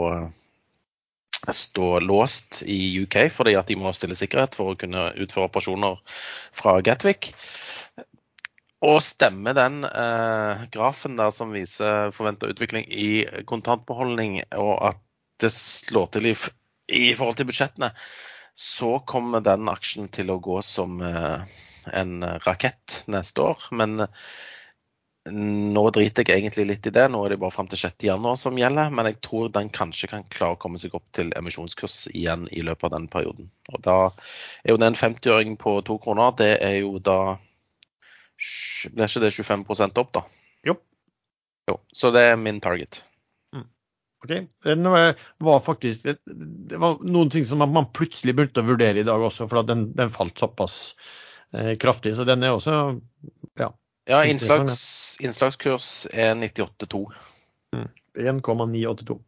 [1.48, 6.00] stå låst i UK fordi at de må stille sikkerhet for å kunne utføre operasjoner
[6.60, 7.32] fra Gatwick.
[8.82, 15.02] Og stemmer den eh, grafen der som viser forventa utvikling i kontantbeholdning, og at
[15.42, 16.36] det slår til i,
[16.90, 17.92] i forhold til budsjettene,
[18.58, 21.60] så kommer den aksjen til å gå som eh,
[21.94, 23.70] en rakett neste år.
[23.78, 24.08] Men
[25.30, 27.06] nå driter jeg egentlig litt i det.
[27.14, 28.90] Nå er det bare fram til 6.1 som gjelder.
[28.90, 32.64] Men jeg tror den kanskje kan klare å komme seg opp til emisjonskurs igjen i
[32.66, 33.52] løpet av den perioden.
[33.70, 34.00] Og da
[34.64, 36.34] er jo den en 50-øring på to kroner.
[36.42, 37.38] Det er jo da
[38.92, 40.26] blir ikke det 25% opp, da?
[40.68, 40.76] Jo.
[41.70, 41.78] jo.
[41.94, 43.04] Så det er min target.
[43.54, 43.68] Mm.
[44.24, 44.34] Ok.
[44.64, 44.78] Det
[45.46, 49.50] var faktisk Det var noen ting som man plutselig begynte å vurdere i dag også,
[49.52, 50.96] for den, den falt såpass
[51.54, 52.16] eh, kraftig.
[52.18, 53.00] Så den er også
[53.60, 53.72] ja.
[54.10, 57.06] Ja, innslags, innslagskurs er 98,2.
[57.76, 57.90] Mm.
[58.42, 59.20] 1,982.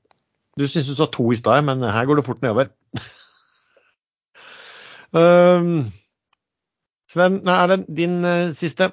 [0.60, 2.72] Du syns du sa to i stad, men her går det fort nedover.
[5.14, 5.86] um,
[7.14, 8.90] Sven, nei, er det din uh, siste?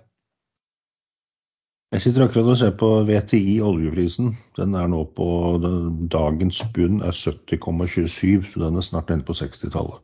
[1.91, 4.29] Jeg sitter akkurat og ser på VTI, oljeprisen.
[4.55, 5.25] Den er nå på
[6.13, 9.99] Dagens bunn er 70,27, så den er snart nede på 60-tallet.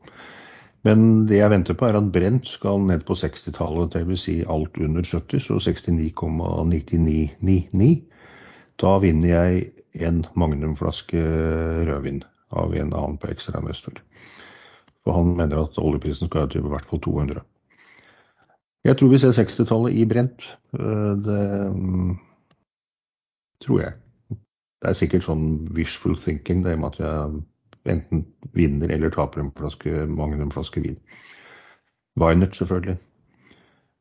[0.83, 4.19] Men det jeg venter på, er at Brent skal ned på 60-tallet, dvs.
[4.25, 8.03] Si alt under 70, så 69,9999.
[8.83, 9.71] Da vinner jeg
[10.03, 11.23] en magnumflaske
[11.87, 13.95] rødvin av en annen på ekstrainvestor.
[15.07, 17.47] For han mener at oljeprisen skal til i hvert fall 200.
[18.87, 20.45] Jeg tror vi ser 60-tallet i brent.
[20.79, 21.43] Eh, det
[21.75, 22.13] mm,
[23.65, 23.97] tror jeg.
[24.31, 28.23] Det er sikkert sånn wishful thinking det med at jeg enten
[28.55, 30.99] vinner eller taper en flaske, magnumflaske vin.
[32.21, 32.97] Vinert, selvfølgelig.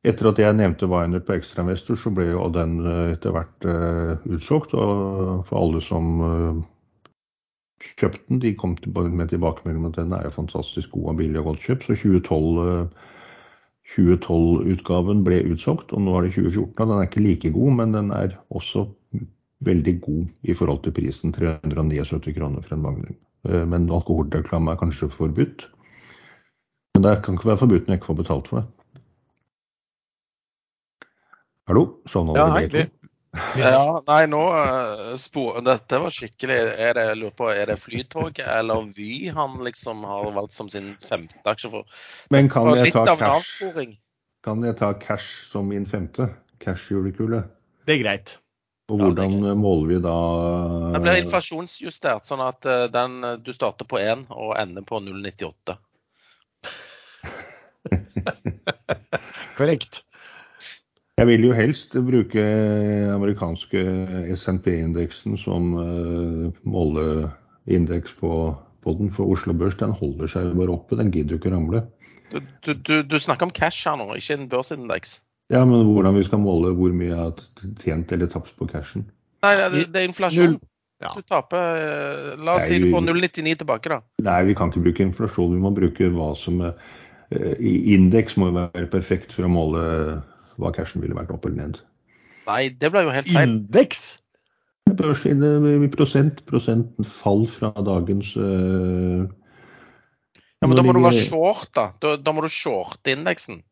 [0.06, 4.22] Etter at jeg nevnte Winert på Ekstrainvestor, så ble jo den eh, etter hvert uh,
[4.38, 4.76] utsolgt.
[4.78, 6.22] Og for alle som
[7.98, 11.42] kjøpte den, de kom med tilbakemelding om at den er jo fantastisk god og billig
[11.42, 11.90] og godt kjøpt.
[11.90, 13.15] Så 2012 uh,
[13.94, 16.74] 2012-utgaven ble utsolgt, og nå er det 2014.
[16.74, 18.88] og Den er ikke like god, men den er også
[19.66, 21.34] veldig god i forhold til prisen.
[21.36, 23.18] 379 kroner for en Magnum.
[23.48, 25.68] Eh, men alkoholreklame er kanskje forbudt.
[26.96, 28.68] Men det kan ikke være forbudt når jeg ikke får betalt for det.
[31.66, 31.86] Hallo?
[32.10, 32.88] Sånn ja, egentlig.
[33.60, 38.46] Ja, nei, nå uh, spor, Dette var skikkelig er det, lurer på, er det Flytoget
[38.48, 42.00] eller Vy han liksom har valgt som sin femte aksje for?
[42.34, 43.64] Men kan jeg ta cash?
[44.46, 46.30] Kan jeg ta cash som min femte?
[46.64, 47.44] Cash-julekule?
[47.86, 48.38] Det er greit.
[48.92, 49.58] Og hvordan ja, greit.
[49.58, 50.16] måler vi da
[50.94, 55.80] Det blir inflasjonsjustert, sånn at uh, den, du starter på 1 og ender på 0,98.
[59.58, 60.06] Korrekt.
[61.16, 62.42] Jeg vil jo helst bruke
[63.14, 63.82] amerikanske
[64.36, 68.32] SNP-indeksen som uh, måleindeks på,
[68.84, 69.12] på, den.
[69.16, 71.86] For Oslo Børs den holder seg bare oppe, den gidder jo ikke ramle.
[72.34, 75.22] Du, du, du, du, snakker om cash her nå, ikke en børsindeks?
[75.54, 79.08] Ja, men hvordan vi skal måle hvor mye jeg har tjent eller tapt på cashen?
[79.46, 80.60] Nei, det, det er inflasjon.
[81.04, 81.12] Ja.
[81.16, 84.02] Du taper eh, La oss Nei, si du får 0,99 tilbake, da.
[84.26, 85.56] Nei, vi kan ikke bruke inflasjon.
[85.56, 86.72] Vi må bruke hva som uh,
[87.60, 89.84] Indeks må jo være perfekt for å måle
[90.62, 91.76] hva cashen ville vært opp eller ned.
[92.46, 93.50] Nei, det ble jo helt feil.
[93.50, 94.02] Indeks?
[94.86, 99.26] Prosent, prosenten fall fra dagens øh,
[100.62, 101.86] Ja, Men da må du være short, da.
[102.02, 102.16] da.
[102.22, 103.64] Da, må du shorte indeksen.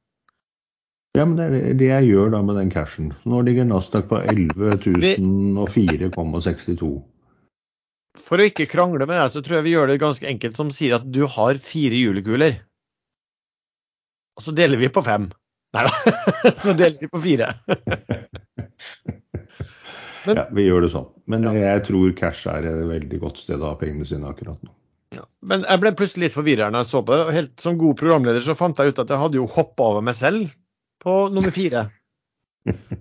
[1.13, 3.13] Ja, men det er det jeg gjør da med den cashen.
[3.29, 7.13] Nå ligger Nasdaq på 11.004,62.
[8.23, 10.71] For å ikke krangle med deg, så tror jeg vi gjør det ganske enkelt som
[10.73, 12.53] sier at du har fire julekuler.
[14.37, 15.25] Og så deler vi på fem.
[15.73, 15.93] Nei da,
[16.63, 17.49] så deler vi på fire.
[20.23, 21.09] Men, ja, vi gjør det sånn.
[21.27, 21.53] Men ja.
[21.57, 24.71] jeg tror cash er et veldig godt sted å ha pengene sine akkurat nå.
[25.13, 25.25] Ja.
[25.45, 27.25] Men jeg ble plutselig litt forvirra når jeg så på det.
[27.35, 30.15] Helt Som god programleder så fant jeg ut at jeg hadde jo hoppa over meg
[30.17, 30.53] selv
[31.03, 31.89] på nummer fire.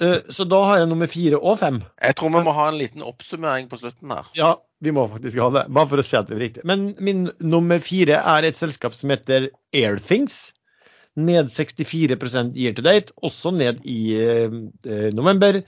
[0.00, 1.80] Eh, så da har jeg nummer fire og fem.
[2.00, 4.28] Jeg tror vi må ha en liten oppsummering på slutten her.
[4.38, 5.64] Ja, vi må faktisk ha det.
[5.74, 6.62] Bare for å se at det er riktig.
[6.70, 10.54] Men min nummer fire er et selskap som heter Airthings.
[11.16, 15.60] Ned 64% year to date, også ned i eh, november.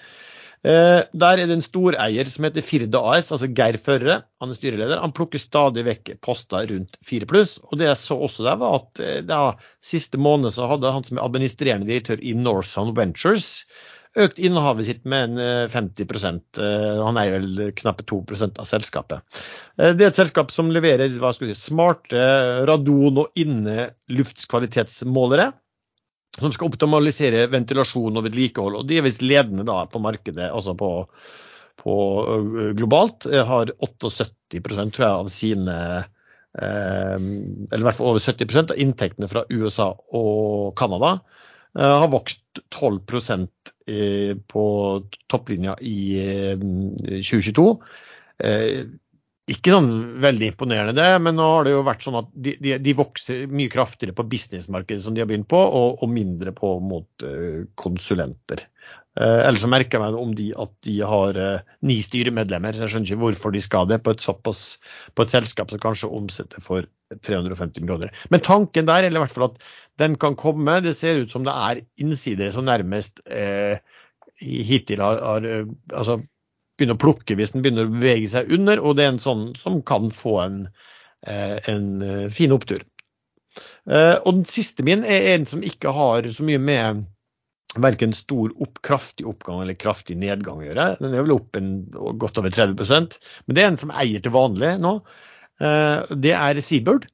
[0.64, 4.22] Eh, der er det en storeier som heter Firda AS, altså Geir Førre.
[4.40, 5.02] Han er styreleder.
[5.02, 7.58] Han plukker stadig vekk poster rundt 4 pluss.
[7.68, 9.42] Og det jeg så også der, var at eh, da,
[9.84, 13.50] siste måned så hadde han som er administrerende direktør i Northsound Ventures
[14.14, 16.10] økt innehavet sitt med en 50 eh,
[16.62, 19.20] eh, Han er vel knappe 2% av selskapet.
[19.78, 22.16] Eh, det er et selskap som leverer si, smarte
[22.68, 25.52] radon- og inneluftkvalitetsmålere.
[26.38, 28.74] Som skal optimalisere ventilasjon og vedlikehold.
[28.80, 31.06] og De er visst ledende da på markedet, altså på,
[31.78, 31.94] på
[32.74, 33.26] globalt.
[33.30, 36.04] Har 78% tror jeg, av sine
[36.54, 41.18] eller i hvert fall over 70% av inntektene fra USA og Canada.
[41.78, 43.48] Eh, har vokst 12
[43.86, 44.64] i- på
[45.26, 47.82] topplinja i eh, 2022.
[48.38, 48.84] Eh,
[49.46, 52.78] Ikke sånn veldig imponerende, det, men nå har det jo vært sånn at de, de,
[52.80, 56.70] de vokser mye kraftigere på businessmarkedet som de har begynt på, og, og mindre på
[56.80, 58.62] mot eh, konsulenter.
[59.14, 62.82] Eh, ellers så merker jeg meg om de at de har eh, ni styremedlemmer, så
[62.82, 64.62] jeg skjønner ikke hvorfor de skal det på et såpass
[65.14, 66.88] på et selskap som kanskje omsetter for
[67.22, 68.10] 350 millioner.
[68.34, 69.62] Men tanken der, eller i hvert fall at
[70.02, 73.78] den kan komme, det ser ut som det er innsidere som nærmest eh,
[74.42, 76.18] hittil har, har eh, altså,
[76.74, 79.46] begynner å plukke hvis den begynner å bevege seg under, og det er en sånn
[79.54, 80.56] som kan få en,
[81.22, 81.84] en
[82.34, 82.82] fin opptur.
[83.86, 87.04] Og den siste min er en som ikke har så mye med
[87.82, 90.88] verken stor opp, kraftig oppgang eller kraftig nedgang å gjøre.
[91.00, 91.72] Den er vel opp en,
[92.20, 94.96] godt over 30 men det er en som eier til vanlig nå.
[95.60, 97.08] Eh, Det er Seabird.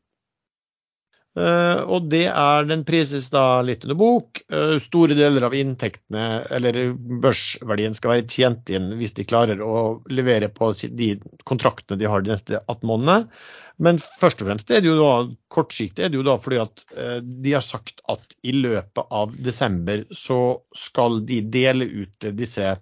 [1.41, 4.43] Eh, og det er den prises da litt under bok.
[4.53, 6.81] Eh, store deler av inntektene, eller
[7.23, 11.15] børsverdien, skal være tjent inn hvis de klarer å levere på de
[11.49, 13.35] kontraktene de har de neste 18 månedene.
[13.81, 15.13] Men først og fremst er det jo da
[15.49, 19.33] kortsiktig er det jo da fordi at eh, de har sagt at i løpet av
[19.41, 20.41] desember så
[20.77, 22.75] skal de dele ut disse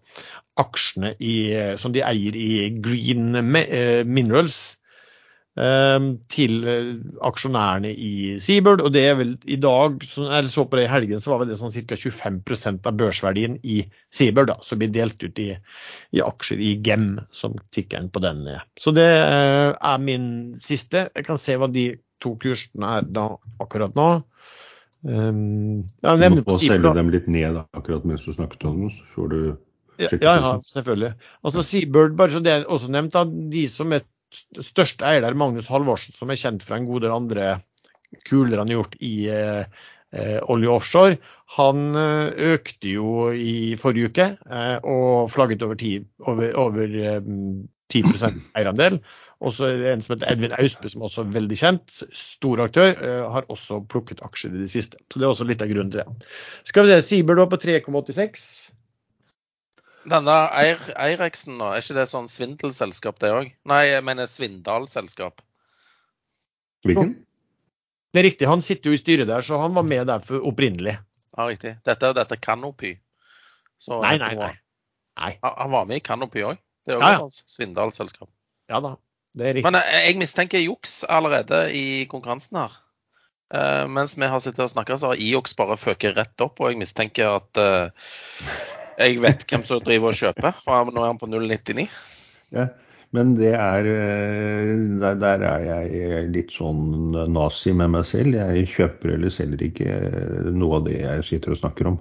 [0.59, 2.51] aksjene i, som de eier i
[2.83, 3.31] Green
[4.11, 4.78] Minerals
[5.59, 6.91] til eh,
[7.27, 8.83] aksjonærene i Seabird.
[8.85, 11.51] Og det er vel i dag, eller så på det i helgen, så var vel
[11.51, 11.99] det sånn ca.
[11.99, 13.81] 25% av børsverdien i
[14.15, 15.51] Seabird da, som blir delt ut i,
[16.15, 18.63] i aksjer i Gem, som tikkeren på den er.
[18.79, 20.29] Så det eh, er min
[20.63, 21.09] siste.
[21.11, 21.91] Jeg kan se hva de
[22.23, 23.31] to kursene er da
[23.63, 24.11] akkurat nå.
[25.07, 26.91] Um, jeg Du må på selge da.
[26.97, 28.97] dem litt ned akkurat mens du snakket om det.
[29.15, 29.41] før du
[29.99, 31.13] Ja, ja, ja, selvfølgelig.
[31.43, 34.05] Altså Seabird, bare så det er også nevnt, da, de som er
[34.64, 37.53] største eier der, Magnus Halvorsen, som er kjent fra en god del andre
[38.29, 39.64] kuler han har gjort i eh,
[40.16, 41.18] eh, olje og offshore,
[41.57, 47.33] han eh, økte jo i forrige uke eh, og flagget over, ti, over, over eh,
[47.89, 48.05] 10
[48.57, 48.99] eierandel.
[49.39, 52.64] Og så er det en som heter Edvin Austbø, som også er veldig kjent, stor
[52.64, 54.99] aktør, eh, har også plukket aksjer i det siste.
[55.07, 56.33] Så det er også litt av grunnen til det.
[56.68, 58.43] Skal vi se, Seabird var på 3,86.
[60.09, 63.51] Denne Eireksen nå, er ikke det sånn svindelselskap det òg?
[63.69, 65.43] Nei, jeg mener Svindal-selskap.
[66.87, 67.17] Hvilken?
[68.15, 70.45] Det er riktig, han sitter jo i styret der, så han var med der for
[70.49, 70.97] opprinnelig.
[71.37, 71.75] Ja, riktig.
[71.87, 72.95] Dette er dette Canopy.
[73.79, 74.55] Så Nei, nei, nei.
[75.19, 75.33] Nei.
[75.45, 76.59] Han han var med i Canopy òg.
[76.87, 77.45] Det er jo Ja, ja.
[77.53, 78.31] Svindal-selskap.
[78.73, 78.97] Ja da,
[79.37, 79.69] det er riktig.
[79.69, 82.79] Men jeg, jeg mistenker juks allerede i konkurransen her.
[83.49, 86.73] Uh, mens vi har sittet og snakka, så har IOX bare føket rett opp, og
[86.73, 88.11] jeg mistenker at eh,
[88.99, 90.61] jeg vet hvem som driver og kjøper.
[90.66, 91.86] Og nå er han på 0,99.
[92.57, 92.66] Ja,
[93.16, 98.36] men det er eh, der, der er jeg litt sånn nazi med meg selv.
[98.36, 102.01] Jeg kjøper eller selger ikke eh, noe av det jeg sitter og snakker om.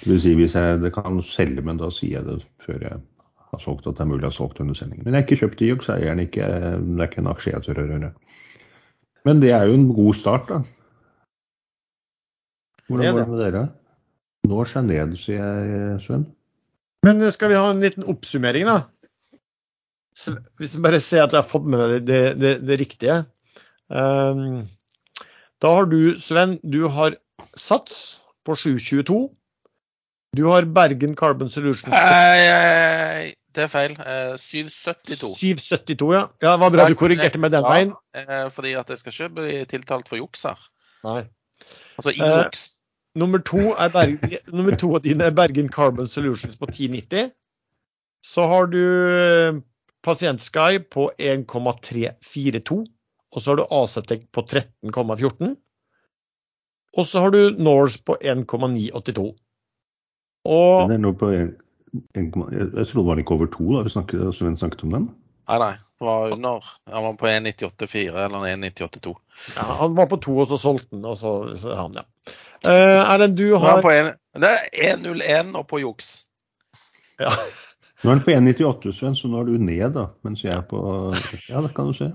[0.00, 3.00] Det vil si hvis jeg det kan selge, men da sier jeg det før jeg
[3.50, 5.04] har solgt at det er mulig å ha solgt under sendingen.
[5.06, 6.46] Men jeg har ikke kjøpt så eier den ikke.
[6.46, 8.12] Det er ikke en aksje jeg tør å røre.
[9.28, 10.62] Men det er jo en god start, da.
[12.88, 13.64] Hvordan går det med dere?
[14.48, 16.24] Når seg ned, sier jeg, Sven.
[17.06, 18.78] Men eh, skal vi ha en liten oppsummering, da?
[20.60, 23.18] Hvis vi bare ser at jeg har fått med meg det, det, det, det riktige.
[23.88, 24.66] Um,
[25.62, 27.16] da har du, Sven, du har
[27.56, 29.20] Sats på 722.
[30.36, 33.96] Du har Bergen Carbon Solutions Nei, det er feil.
[33.98, 35.32] Eh, 772.
[35.40, 36.20] 772, ja.
[36.38, 37.94] Ja, Det var bra du korrigerte med den veien.
[38.14, 40.60] Ja, fordi at jeg skal ikke bli tiltalt for juks her.
[41.06, 41.24] Nei.
[41.98, 42.79] Altså IOX.
[43.18, 47.32] Nummer to, er Bergen, nummer to av dine er Bergen Carbon Solutions på 1090.
[48.22, 49.62] Så har du
[50.02, 52.84] Pasientsky på 1,342.
[53.30, 55.56] Og så har du Acetec på 13,14.
[56.98, 59.26] Og så har du Norse på 1,982.
[60.50, 61.52] Og Den er nå på en,
[62.16, 65.08] en, jeg, jeg var den ikke over to da vi snakket, Sven snakket om den.
[65.50, 65.72] Nei, nei.
[66.00, 66.70] Den var under.
[66.90, 69.14] Han var på 1,98,4 eller 1,98,2.
[69.56, 72.06] ja, han var på to, og så solgte han, og så, så han, ja.
[72.66, 76.24] Eh, Erlend, du er har en- Det er 1,01 og på juks.
[77.20, 77.30] ja.
[78.02, 80.06] Nå er den på 1,98, Sven, så nå er du ned, da.
[80.24, 80.80] Mens jeg er på
[81.48, 82.12] Ja, det kan du se.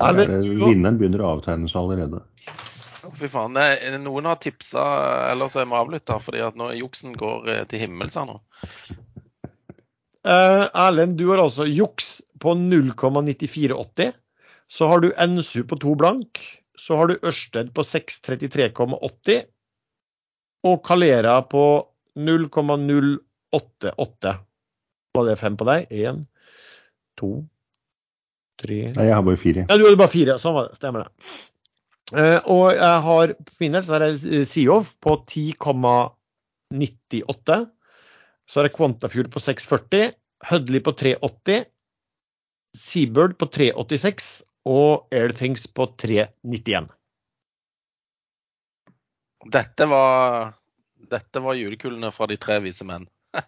[0.00, 2.22] Erlend, er, du vinneren begynner å avtegne seg allerede.
[3.16, 3.54] Fy faen.
[3.54, 4.82] Det, noen har tipsa,
[5.30, 8.40] eller så er vi avlytta fordi at nå juksen går eh, til himmels her nå.
[10.26, 14.12] Uh, Erlend, du har altså juks på 0,9480.
[14.66, 16.40] Så har du NSU på to blank.
[16.78, 19.44] Så har du Ørsted på 633,80.
[20.66, 24.34] Og Calera på 0,088.
[25.16, 25.86] Var det fem på deg?
[25.92, 26.24] Én,
[27.16, 27.46] to,
[28.60, 29.60] tre Nei, jeg har bare fire.
[29.68, 30.38] Ja, du hadde bare fire.
[30.42, 30.76] Sånn var det.
[30.80, 31.10] Stemmer det.
[32.14, 34.14] Uh, og jeg har på min del så er det
[34.50, 37.56] Seoff på 10,98.
[38.46, 40.12] Så er det Quantafjord på 6,40.
[40.50, 41.64] Hudley på 3,80.
[42.76, 46.90] Seabird på 3,86 og Airthings på 3,91.
[49.54, 50.52] Dette var,
[51.10, 53.06] dette var julekulene fra de tre vise menn.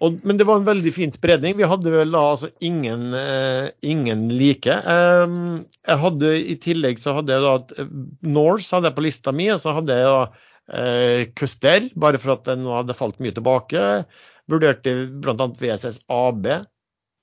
[0.00, 1.58] Og, men det var en veldig fin spredning.
[1.58, 4.72] Vi hadde vel da altså ingen, eh, ingen like.
[4.72, 5.34] Eh,
[5.90, 7.84] jeg hadde I tillegg så hadde jeg da
[8.24, 10.22] Norse hadde jeg på lista mi, og så hadde jeg da
[10.80, 13.84] eh, Custer, bare for at den nå hadde falt mye tilbake.
[14.50, 15.50] Vurderte bl.a.
[15.60, 16.48] VSS AB.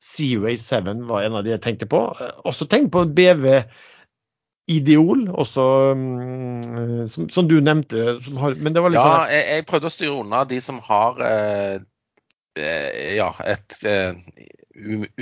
[0.04, 2.02] Seaway 7 var en av de jeg tenkte på.
[2.48, 3.48] Også tenk på BV
[4.68, 5.64] Ideol, også,
[5.96, 8.18] um, som, som, du nevnte.
[8.26, 10.58] Som har, men det var litt ja, sånn jeg, jeg, prøvde å styre unna de
[10.64, 11.78] som har eh,
[12.60, 14.12] eh ja, et eh,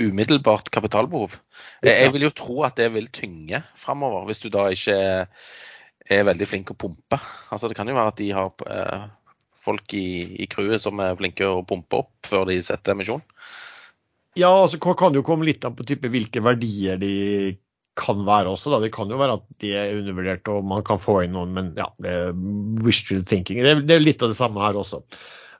[0.02, 1.38] umiddelbart kapitalbehov.
[1.86, 4.98] Jeg, jeg, vil jo tro at det vil tynge framover, hvis du da ikke
[6.10, 7.20] er veldig flink å pumpe.
[7.54, 9.06] Altså, det kan jo være at de har eh,
[9.62, 10.08] folk i,
[10.42, 13.22] i crewet som er flinke å pumpe opp før de setter emisjon.
[14.36, 17.14] Ja, altså kan jo komme litt an på type hvilke verdier de
[17.96, 18.70] kan være også.
[18.74, 18.80] Da.
[18.84, 21.72] Det kan jo være at de er undervurdert og man kan få inn noen, men
[21.78, 22.38] ja, det er
[22.84, 23.62] wishful thinking.
[23.64, 25.00] Det er, det er, litt av det samme her også.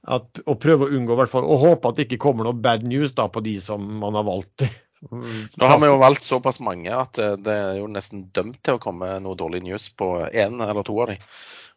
[0.07, 2.85] At, å prøve å unngå, hvert fall, og håpe at det ikke kommer noe bad
[2.87, 4.67] news da, på de som man har valgt.
[5.11, 8.83] Nå har vi jo valgt såpass mange at det er jo nesten dømt til å
[8.83, 11.19] komme noe dårlig news på én eller to av de.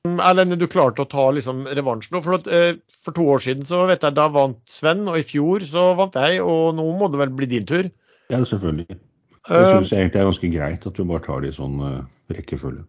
[0.08, 2.22] Erlend, er du klarte å ta liksom, revansj nå?
[2.24, 5.26] For, at, eh, for, to år siden så vet jeg, da vant Sven, og i
[5.28, 7.90] fjor så vant jeg, og nå må det vel bli din tur?
[8.32, 8.96] Ja, selvfølgelig.
[9.50, 11.82] Jeg eh, syns egentlig det er ganske greit at du bare tar det i sånn
[11.84, 11.98] uh,
[12.32, 12.86] rekkefølge.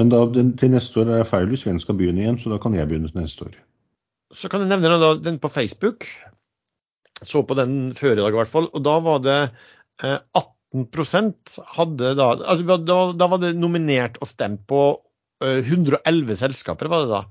[0.00, 2.50] Men da, den, til neste år er det feil hvis Sven skal begynne igjen, så
[2.50, 3.54] da kan jeg begynne til neste år.
[4.34, 6.08] Så kan jeg nevne da, den på Facebook.
[7.22, 8.66] Så på den før i dag i hvert fall.
[8.72, 9.38] Og da var det
[10.02, 10.18] eh,
[10.74, 15.02] 18% hadde da, altså, da, da var det nominert og stemt på eh,
[15.42, 17.22] 111 selskaper, var det da.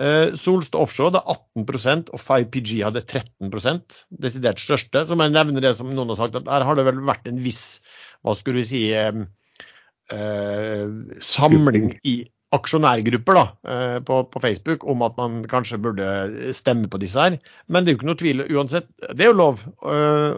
[0.00, 1.20] Uh, Solstad Offshore hadde
[1.60, 5.04] 18% og 5PG hadde 13% desidert største.
[5.04, 7.40] Så jeg nevne det som noen har sagt, at her har det vel vært en
[7.42, 7.82] viss
[8.22, 9.18] hva skulle vi si, eh,
[11.26, 12.14] samling i
[12.52, 13.44] aksjonærgrupper da,
[13.74, 17.38] eh, på, på, Facebook om at man kanskje burde stemme på disse her.
[17.68, 18.88] Men det er jo ikke noe tvil uansett.
[19.02, 19.64] Det er jo lov.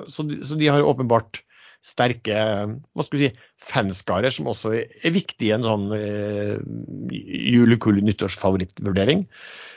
[0.09, 1.43] Så de, så, de, har åpenbart
[1.85, 6.57] sterke hva skal vi si, fanskarer, som også er viktig i en sånn eh,
[7.13, 9.27] julekul nyttårsfavorittvurdering.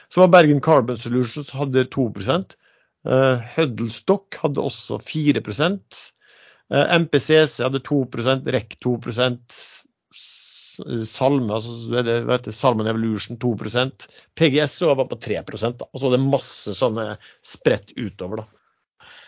[0.07, 7.83] Så var Bergen Carbon Solutions hadde 2 eh, Huddlestock hadde også 4 eh, MPCC hadde
[7.83, 9.59] 2% REC 2%
[10.77, 14.03] Salme, altså det, du, Salmen Evolution 2%
[14.37, 15.87] PGS var på 3 da.
[15.89, 17.05] Og så var det masse sånne
[17.41, 18.43] spredt utover.
[18.43, 18.66] da.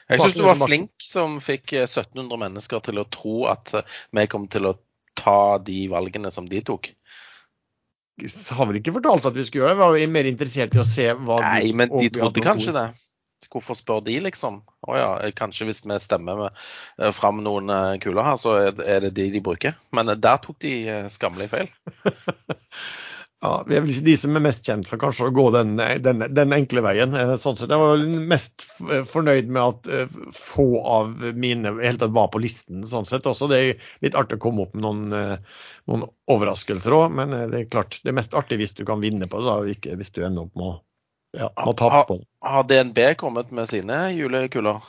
[0.10, 3.98] Jeg syns du var flink som fikk 1700 eh, mennesker til å tro at eh,
[4.18, 4.78] vi kom til å
[5.20, 6.90] ta de valgene som de tok.
[8.20, 10.82] Jeg har vel ikke fortalt at vi skulle gjøre det, vi var mer interessert i
[10.82, 12.88] å se hva Nei, de men de trodde kanskje det.
[13.50, 14.58] Hvorfor spør de, liksom?
[14.90, 16.58] Å ja, kanskje hvis vi stemmer med,
[17.00, 17.72] eh, fram noen
[18.04, 19.78] kuler her, så er det de de bruker.
[19.96, 20.74] Men der tok de
[21.14, 21.70] skammelig feil.
[23.40, 26.26] Ja, vi er vel de som er mest kjent for kanskje å gå den, den,
[26.36, 27.14] den enkle veien.
[27.16, 27.72] Eh, sånn sett.
[27.72, 28.66] Jeg var mest
[29.08, 32.84] fornøyd med at eh, få av mine helt tatt var på listen.
[32.84, 33.48] sånn sett også.
[33.48, 36.04] Det er litt artig å komme opp med noen, eh, noen
[36.36, 39.40] overraskelser òg, men det er klart det er mest artig hvis du kan vinne på
[39.40, 40.78] det, da, ikke hvis du ender opp med å
[41.40, 42.28] ja, må tape på det.
[42.44, 44.84] Har DNB kommet med sine julekuler?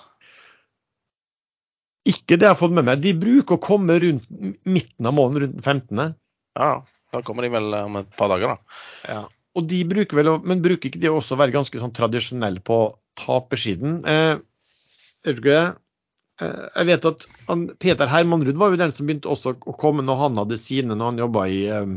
[2.09, 3.03] Ikke det jeg har fått med meg.
[3.05, 4.27] De bruker å komme rundt
[4.67, 6.17] midten av måneden, rundt 15.
[6.59, 6.73] Ja,
[7.15, 8.81] da kommer de vel om et par dager, da.
[9.09, 9.21] Ja.
[9.59, 12.79] Og de bruker vel, Men bruker ikke de også å være ganske sånn tradisjonelle på
[13.19, 14.01] tapersiden?
[14.07, 14.37] Eh,
[15.27, 15.73] eh,
[16.41, 20.23] jeg vet at han, Peter Hermanrud var jo den som begynte også å komme når
[20.23, 21.97] han hadde sine, når han jobba i, eh,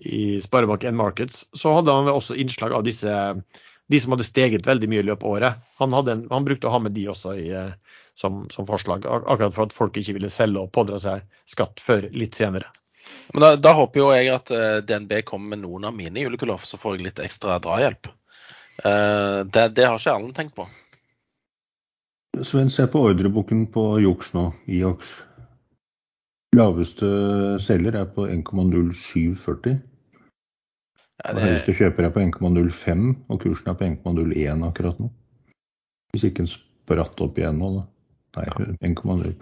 [0.00, 1.44] i Sparebank1 Markets.
[1.52, 3.12] Så hadde han vel også innslag av disse
[3.92, 5.64] de som hadde steget veldig mye i løpet av året.
[5.80, 9.52] Han, en, han, brukte å ha med de også i, eh, som, som, forslag, akkurat
[9.52, 12.70] for at folk ikke ville selge og pådra seg skatt før litt senere.
[13.32, 16.60] Men da, da, håper jo jeg at eh, DNB kommer med noen av mine julekuler,
[16.66, 18.10] så får jeg litt ekstra drahjelp.
[18.82, 20.66] Uh, det, det, har ikke alle tenkt på.
[22.42, 25.12] Sven, se på ordreboken på Joks nå, IOX.
[26.56, 27.08] Laveste
[27.64, 29.78] selger er på 1,0740.
[31.22, 31.44] Ja, det...
[31.44, 35.08] Høyeste kjøper er på 1,05, og kursen er på 1,01 akkurat nå.
[36.12, 37.86] Hvis ikke den spratt opp igjen nå, da.
[38.36, 38.46] Nei,
[38.92, 39.32] 1,0.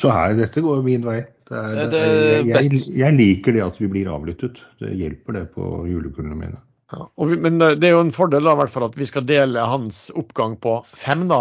[0.00, 1.20] Så her, dette går min vei.
[1.50, 4.58] Det er, det er, jeg, jeg, liker det at vi blir avlyttet.
[4.82, 6.58] Det hjelper det på julekulene mine.
[6.90, 9.62] Ja, vi, men det er jo en fordel da, hvert fall at vi skal dele
[9.70, 11.40] hans oppgang på fem, da,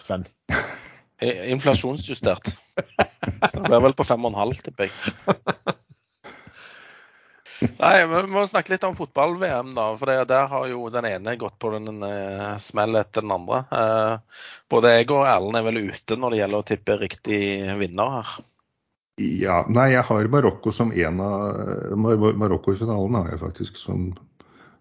[0.00, 0.24] Sven?
[1.54, 2.54] Inflasjonsjustert.
[2.78, 5.76] Det blir vel på fem og en halv, tipper jeg.
[7.60, 9.88] Nei, Vi må snakke litt om fotball-VM, da.
[9.98, 13.64] For der har jo den ene gått på den uh, smell etter den andre.
[13.72, 17.40] Uh, både jeg og Erlend er vel ute når det gjelder å tippe riktig
[17.80, 18.36] vinner her.
[19.18, 23.80] Ja, Nei, jeg har Marokko som en av Mar Marokko i finalen har jeg faktisk.
[23.82, 24.12] Som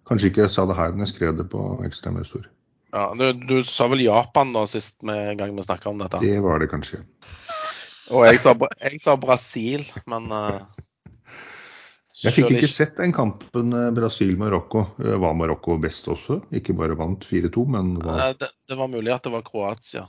[0.08, 2.46] kanskje ikke jeg sa det her, men jeg skrev det på ekstramestor.
[2.94, 6.22] Ja, du, du, sa vel Japan da sist med gang vi snakka om dette?
[6.24, 7.02] Det var det kanskje.
[8.14, 10.62] Og jeg sa, jeg sa Brasil, men uh,
[12.18, 14.84] Jeg fikk ikke sett den kampen eh, Brasil-Marokko.
[15.04, 16.40] Eh, var Marokko best også?
[16.58, 20.08] Ikke bare vant 4-2, men var det, det, var mulig at det var Kroatia.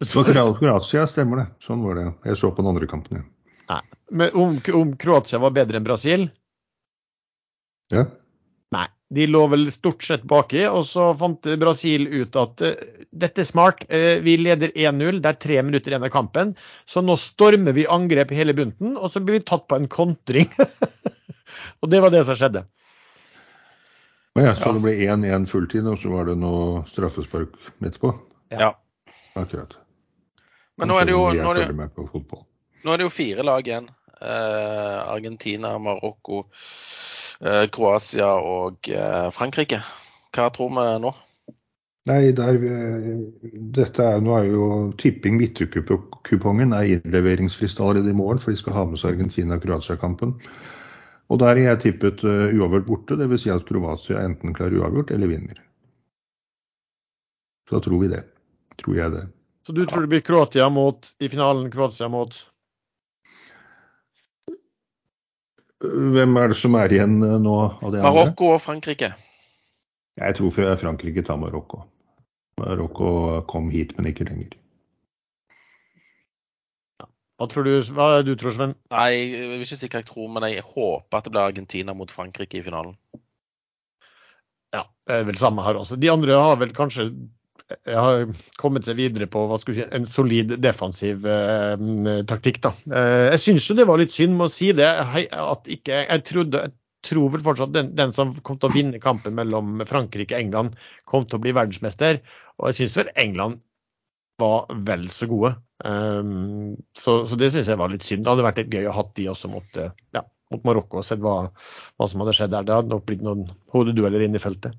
[0.00, 1.46] Det var Kroatia, stemmer det.
[1.66, 2.06] Sånn var det.
[2.30, 3.28] Jeg så på den andre kampen, ja.
[3.68, 3.82] Nei.
[4.16, 6.30] Men om, om Kroatia var bedre enn Brasil?
[7.92, 8.06] Ja.
[9.14, 12.82] De lå vel stort sett baki, og så fant Brasil ut at uh,
[13.16, 13.80] dette er smart.
[13.88, 16.52] Uh, vi leder 1-0, det er tre minutter igjen av kampen.
[16.84, 19.88] Så nå stormer vi angrep i hele bunten, og så blir vi tatt på en
[19.88, 20.50] kontring.
[21.80, 22.66] og det var det som skjedde.
[24.38, 28.12] Ja, så det ble 1-1 fulltid, og så var det noe straffespark midt på?
[28.54, 28.74] Ja.
[29.38, 29.74] Akkurat.
[30.78, 31.88] Men nå er det jo, nå er det,
[32.84, 33.88] nå er det jo fire lag igjen.
[34.18, 36.44] Uh, Argentina, Marokko.
[37.38, 39.80] Eh, Kroatia og eh, Frankrike.
[40.34, 41.12] Hva tror vi nå?
[42.08, 42.56] Nei, der,
[43.76, 44.66] dette er, nå er jo
[45.00, 50.32] tipping midtukupongen er innleveringsfrist allerede i morgen, for de skal ha med seg Argentina-Kroatia-kampen.
[51.28, 53.42] Og der har jeg tippet uh, uavgjort borte, dvs.
[53.44, 55.60] Si at Kroatia enten klarer uavgjort eller vinner.
[57.68, 58.22] Så da tror vi det.
[58.80, 59.26] Tror jeg det.
[59.66, 62.32] Så du tror det blir Kroatia mot i finalen Kroatia mot
[65.84, 68.10] Hvem er det som er igjen eh, nå av de andre?
[68.10, 69.12] Marokko og Frankrike.
[70.18, 70.50] Jeg tror
[70.80, 71.84] Frankrike tar Marokko.
[72.58, 73.10] Marokko
[73.50, 74.56] kom hit, men ikke lenger.
[77.38, 78.74] Hva tror du, hva du tror, Sven?
[78.90, 81.94] Nei, Jeg vil ikke si hva jeg tror, men jeg håper at det blir Argentina
[81.94, 82.96] mot Frankrike i finalen.
[84.74, 85.96] Ja, det er vel samme her også.
[86.02, 87.12] De andre har vel kanskje
[87.68, 88.26] har
[88.60, 91.86] kommet seg videre på si, en solid defensiv eh,
[92.28, 92.62] taktikk.
[92.64, 92.72] Da.
[92.88, 94.88] Eh, jeg syns jo det var litt synd med å si det.
[94.88, 99.02] at ikke, jeg, trodde, jeg tror vel fortsatt den, den, som kom til å vinne
[99.02, 102.22] kampen mellom Frankrike og England, kom til å bli verdensmester.
[102.58, 103.60] Og jeg syns vel England
[104.40, 105.56] var vel så gode.
[105.84, 108.24] Um, så, så, det syns jeg var litt synd.
[108.24, 109.80] Det hadde vært litt gøy å ha de også mot,
[110.14, 110.22] ja,
[110.52, 111.50] mot Marokko og sett hva,
[111.98, 112.66] hva, som hadde skjedd der.
[112.66, 113.44] Det hadde nok blitt noen
[113.74, 114.76] hodedueller inn i feltet.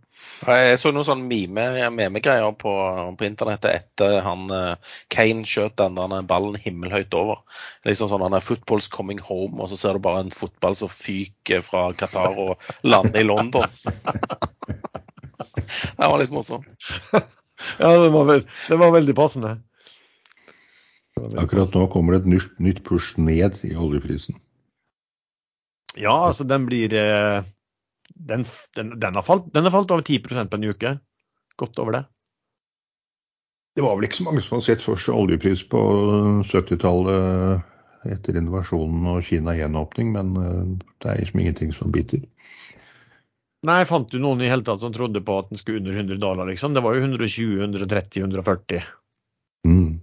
[0.47, 2.73] Jeg så noen sånn meme-greier meme på,
[3.19, 7.43] på, internettet etter han uh, Kane skjøt den der ballen himmelhøyt over.
[7.87, 10.91] Liksom sånn han er 'football's coming home', og så ser du bare en fotball som
[10.91, 13.69] fyker fra Qatar og lander i London.
[15.99, 16.67] det var litt morsomt.
[17.13, 19.57] ja, det var, veld, det var veldig passende.
[21.37, 24.39] Akkurat nå kommer det et nytt, nytt push ned i oljeprisen.
[25.99, 27.43] Ja, altså den blir eh,
[28.15, 28.45] den,
[28.75, 30.95] den, den, har falt, den, har falt, over 10% på en uke.
[31.59, 32.03] Godt over det.
[33.75, 35.81] Det var vel ikke så mange som har sett for seg oljepris på
[36.47, 37.67] 70-tallet
[38.07, 40.67] etter innovasjonen og Kina gjenåpning, men eh,
[41.03, 42.23] det er liksom ingenting som biter.
[43.67, 46.21] Nei, fant du noen i hele tatt som trodde på at den skulle under 100
[46.21, 46.75] dollar, liksom?
[46.75, 48.85] Det var jo 120, 130, 140.
[49.67, 49.97] Mm.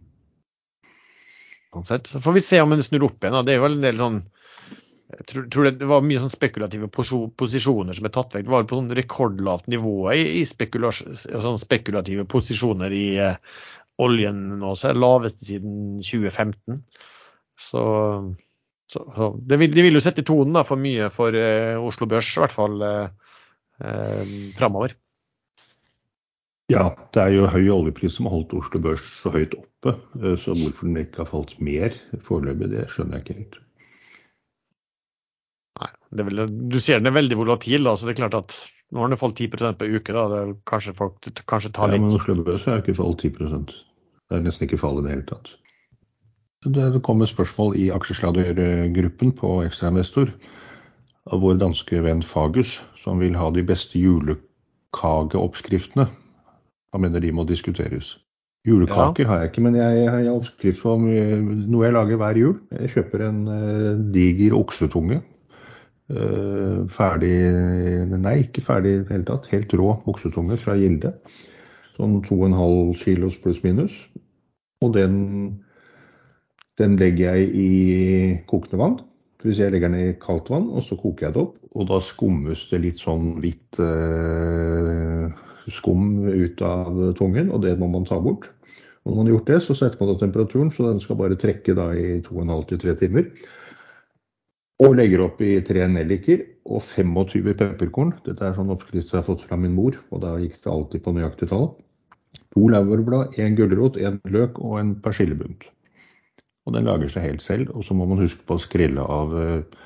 [1.73, 3.37] Sånn så får vi se om den snur opp igjen.
[3.37, 3.45] Da.
[3.47, 4.19] Det er jo en del sånn
[5.07, 8.47] jeg tror, tror, det var mye sånn spekulative posisjoner som er tatt vekk.
[8.49, 13.37] Det var på sånn rekordlavt nivå i, i sånn spekulative posisjoner i eh,
[14.03, 16.81] oljen nå, så er det laveste siden 2015.
[17.57, 17.83] Så,
[18.91, 22.09] så, så det vil, de vil jo sette tonen da, for mye for eh, Oslo
[22.11, 23.35] Børs, i hvert fall eh,
[23.87, 24.97] eh framover.
[26.73, 29.95] Ja, det er jo høy oljepris som har holdt Oslo Børs så høyt oppe.
[30.43, 31.95] Så hvorfor den ikke har falt mer
[32.27, 33.61] foreløpig, det skjønner jeg ikke helt.
[36.15, 38.57] Vel, du ser den er veldig volatil, da, så det er klart at
[38.95, 40.13] nå har den falt 10% på uke.
[40.15, 40.41] da, det
[40.71, 41.15] Kanskje folk
[41.47, 44.79] kanskje tar litt Ja, men Oslo Børs har ikke falt 10% Det er nesten ikke
[44.79, 45.49] fall i det hele tatt.
[46.67, 50.29] Det kommer spørsmål i aksjesladdergruppen på ekstrainvestor
[51.31, 56.07] av vår danske venn Fagus, som vil ha de beste julekakeoppskriftene.
[56.95, 58.19] Han mener de må diskuteres.
[58.67, 59.29] Julekaker ja.
[59.31, 62.57] har jeg ikke, men jeg har oppskrift på noe jeg lager hver jul.
[62.75, 65.21] Jeg kjøper en uh, diger oksetunge
[66.07, 67.35] ferdig
[68.13, 69.49] Nei, ikke ferdig i det hele tatt.
[69.51, 71.15] Helt rå buksetunge fra Gilde.
[71.97, 73.95] Sånn 2,5 kilos pluss minus.
[74.85, 75.17] Og den,
[76.79, 77.71] den legger jeg i
[78.51, 78.99] kokende vann.
[79.45, 81.57] Hvis jeg legger den i kaldt vann, og så koker jeg det opp.
[81.77, 85.29] Og da skummes det litt sånn hvitt uh,
[85.73, 88.49] skum ut av tungen, og det må man ta bort.
[89.05, 91.39] Og når man har gjort det, så setter man da temperaturen, så den skal bare
[91.39, 93.29] trekke da i 2,5-3 timer.
[94.85, 98.13] Og legger opp i tre nelliker og 25 pepperkorn.
[98.27, 101.05] Dette er sånn oppskrift jeg har fått fra min mor, og da gikk det alltid
[101.05, 101.71] på nøyaktig tall.
[102.53, 105.65] To laurbærblad, én gulrot, én løk og en persillebunt.
[106.67, 107.73] Og den lager seg helt selv.
[107.73, 109.83] Og så må man huske på å skrelle av eh,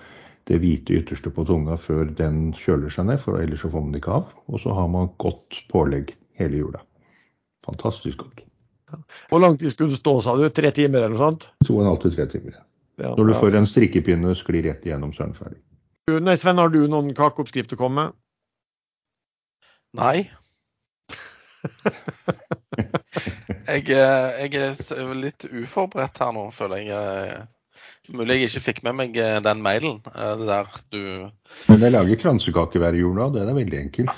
[0.51, 3.95] det hvite ytterste på tunga før den kjøler seg ned, for ellers så får man
[3.95, 4.33] det ikke av.
[4.51, 6.83] Og så har man godt pålegg hele jula.
[7.67, 8.43] Fantastisk godt.
[9.31, 10.49] Hvor lang tid skulle du stå, sa du?
[10.51, 11.47] Tre timer eller noe sånt?
[11.69, 12.59] To og en halv til tre timer.
[13.01, 15.61] Ja, Når du får en strikkepinne sklir rett igjennom, så er den ferdig.
[16.21, 18.19] Nei, Sven, har du noen kakeoppskrift å komme med?
[20.01, 20.19] Nei.
[23.71, 26.93] jeg, eh, jeg er litt uforberedt her nå, føler jeg.
[26.95, 27.49] eh.
[28.11, 31.03] Mulig jeg ikke fikk med meg eh, den mailen det der du
[31.69, 34.11] Men jeg lager kransekake hver jul, nå, den er veldig enkel.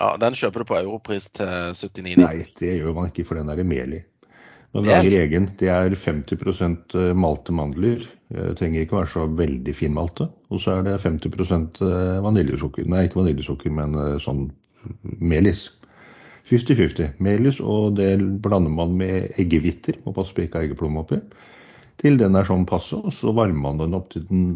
[0.00, 2.22] Ja, den kjøper du på europris til 79,90.
[2.22, 4.00] Nei, det gjør man ikke, for den er det mel i.
[4.76, 5.48] Man lager egen.
[5.58, 8.04] Det er 50% malte mandler.
[8.30, 10.28] Det trenger ikke være så veldig finmalte.
[10.54, 11.80] Og så er det 50%
[12.22, 12.86] vaniljesukker.
[12.86, 14.46] Nei, ikke vaniljesukker, men eh, sånn
[15.18, 15.66] melis.
[16.50, 17.16] 50-50.
[17.22, 18.12] Melis, og det
[18.42, 19.98] blander man med eggehviter.
[20.04, 21.18] Må passe på ikke ha eggeplomme oppi.
[22.00, 24.54] Til den er sånn passe, og så varmer man den opp til den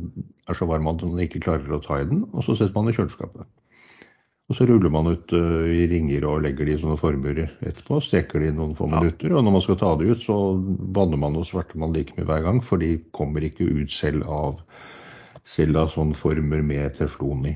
[0.49, 2.23] er så varm at man ikke klarer å ta i den.
[2.33, 3.47] Og så setter man i kjøleskapet.
[4.53, 8.01] Og så ruller man ut uh, i ringer og legger de i sånne former etterpå.
[8.05, 9.01] Steker de i noen få Ja.
[9.01, 9.33] minutter.
[9.33, 10.37] Og når man skal ta det ut, så
[10.97, 12.61] vanner man og svarter man like mye hver gang.
[12.61, 14.61] For de kommer ikke ut selv av,
[15.49, 17.55] selv av sånne former med teflon i.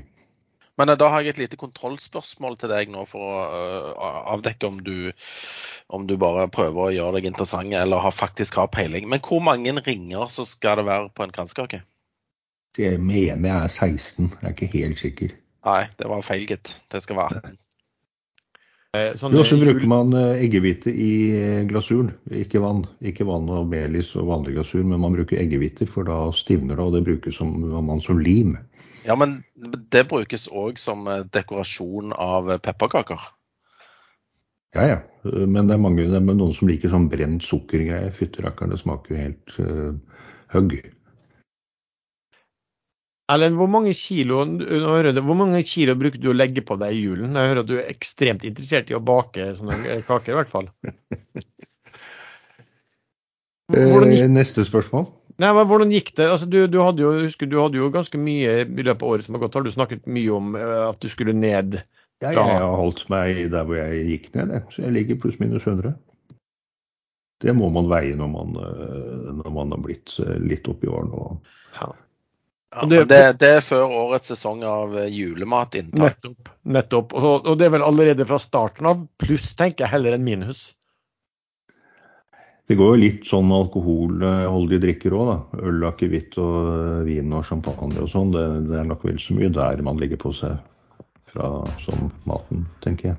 [0.79, 3.37] Men eh, da har jeg et lite kontrollspørsmål til deg nå for å
[3.93, 5.11] uh, avdekke om du,
[5.93, 9.05] om du bare prøver å gjøre deg interessant eller har faktisk har peiling.
[9.11, 11.83] Men hvor mange ringer så skal det være på en kransekake?
[12.77, 14.33] Det mener jeg er 16.
[14.41, 15.37] Jeg er ikke helt sikker.
[15.69, 16.79] Nei, det var feil, gitt.
[16.89, 17.57] Det skal være 18.
[18.97, 22.09] Eh, sånn, Jo, så bruker man eh, eggehvite i eh, glasuren.
[22.33, 22.81] Ikke vann.
[23.05, 26.87] Ikke vann og melis og vanlig glasur, men man bruker eggehvite, for da stivner det,
[26.87, 27.53] og det brukes som,
[27.85, 28.55] man som lim.
[29.05, 29.43] Ja, men
[29.93, 33.29] det brukes òg som dekorasjon av pepperkaker.
[34.73, 34.97] Ja, ja.
[35.23, 38.13] Men det er mange, det er noen som liker sånn brent sukkergreier.
[38.13, 40.75] Fytterakkeren, det smaker jo helt uh, høgg.
[43.29, 47.35] Erlend, hvor mange kilo, hvor mange kilo bruker du å legge på deg i julen?
[47.37, 50.71] Jeg hører at du er ekstremt interessert i å bake sånne kaker, i hvert fall.
[53.69, 55.05] Hvordan gikk, Eh, neste spørsmål.
[55.37, 56.25] nei, men hvordan gikk det?
[56.25, 59.27] Altså, du, du, hadde jo, husker, du hadde jo ganske mye i løpet av året
[59.27, 59.59] som har gått.
[59.59, 61.83] Har du snakket mye om eh, at du skulle ned?
[62.25, 65.93] Ja, jeg har holdt meg der hvor jeg gikk ned, så jeg ligger pluss-minus 100.
[67.39, 71.13] Det må man veie når man, eh, når man har blitt litt oppi årene.
[71.13, 71.93] og
[72.75, 72.85] Ja.
[72.85, 76.19] Det- men det, det er før årets sesong av julemat julematinntak.
[76.21, 76.49] Nettopp.
[76.63, 77.13] nettopp.
[77.17, 80.67] Og, og det er vel allerede fra starten av, pluss tenker jeg heller enn minus.
[82.69, 85.63] Det går jo litt sånn alkoholholdige drikker òg, da.
[85.65, 88.29] Øl, akevitt og eh, vin og champagne og sånn.
[88.35, 90.59] Det, det er nok vel så mye der man ligger på seg
[91.33, 91.49] fra
[91.81, 93.17] som maten, tenker jeg.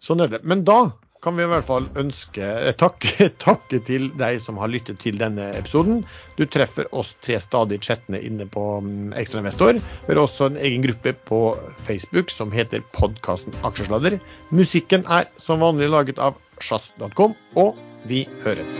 [0.00, 0.40] Sånn er det.
[0.48, 0.78] Men da
[1.26, 5.18] kan vi i hvert fall ønske eh, takke, takke til deg som har lyttet til
[5.18, 6.04] denne episoden.
[6.38, 9.80] Du treffer oss tre stadig chattene inne på mm, Ekstrainvestor.
[9.82, 11.40] Vi har også en egen gruppe på
[11.88, 14.20] Facebook som heter podkasten Aksjesladder.
[14.54, 17.74] Musikken er som vanlig laget av sjazz.com, og
[18.06, 18.78] vi høres.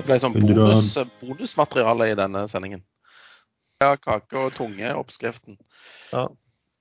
[0.00, 2.80] Det ble sånn bonus, bonusmateriale i denne sendingen.
[3.84, 5.60] Ja, kake og tunge, oppskriften.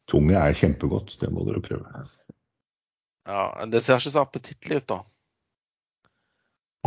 [0.09, 2.03] Tunge er kjempegodt, det må dere prøve.
[3.29, 4.99] Ja, Det ser ikke så appetittlig ut, da.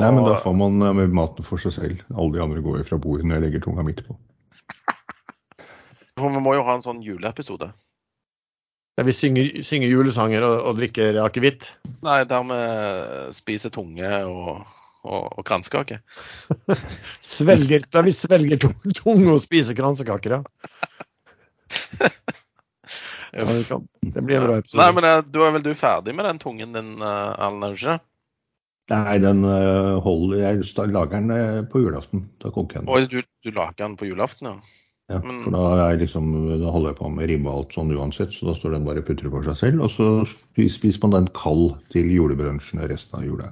[0.00, 2.02] Nei, men da får man med maten for seg selv.
[2.16, 4.16] Alle de andre går jo fra bordet når jeg legger tunga midt på.
[6.20, 7.70] For vi må jo ha en sånn juleepisode.
[8.98, 11.70] Der vi synger, synger julesanger og, og drikker akevitt.
[12.04, 12.58] Nei, der vi
[13.32, 14.66] spiser tunge og,
[15.06, 16.02] og, og kransekake.
[17.34, 20.42] Svelger, der vi svelger tunge og spiser kransekaker, ja.
[23.32, 24.80] ja det, blir en bra episode.
[24.82, 27.98] Nei, men eh, du er vel du ferdig med den tungen din, eh, er ikke?
[28.92, 32.26] Nei, den eh, holder Jeg lager den på julaften.
[32.42, 32.92] Da koker jeg den.
[32.92, 34.78] Oi, du, du lager den på julaften, ja?
[35.10, 36.28] Ja, men- for da, er jeg liksom,
[36.62, 39.02] da holder jeg på med ribbe og alt sånn uansett, så da står den bare
[39.02, 39.82] og putrer for seg selv.
[39.86, 43.50] Og så spis- spiser man den kald til julebrunsjen resten av jula.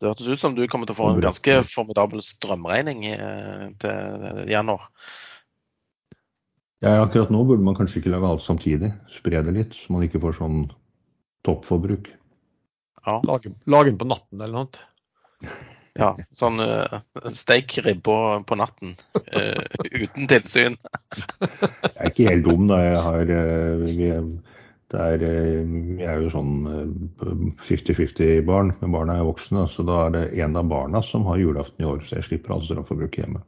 [0.00, 3.06] Det hørtes ut som du kommer til å få en ganske formidabel strømregning
[3.80, 4.90] til januar.
[6.84, 8.90] Ja, akkurat nå burde man kanskje ikke lage alt samtidig.
[9.14, 10.58] Spre det litt, så man ikke får sånn
[11.46, 12.10] toppforbruk.
[13.06, 13.20] Ja.
[13.24, 15.46] Lage, lage den på natten eller noe.
[15.96, 16.98] ja sånn uh,
[17.32, 19.62] steik ribbe på natten uh,
[20.02, 20.76] uten tilsyn.
[21.46, 22.82] Jeg er ikke helt dum, da.
[22.84, 24.10] Jeg har, uh, vi,
[24.92, 26.52] det er, jeg er jo sånn
[27.66, 29.64] 50-50-barn, men barna er voksne.
[29.72, 32.54] Så da er det en av barna som har julaften i år, så jeg slipper
[32.54, 33.42] all strømforbruk hjemme.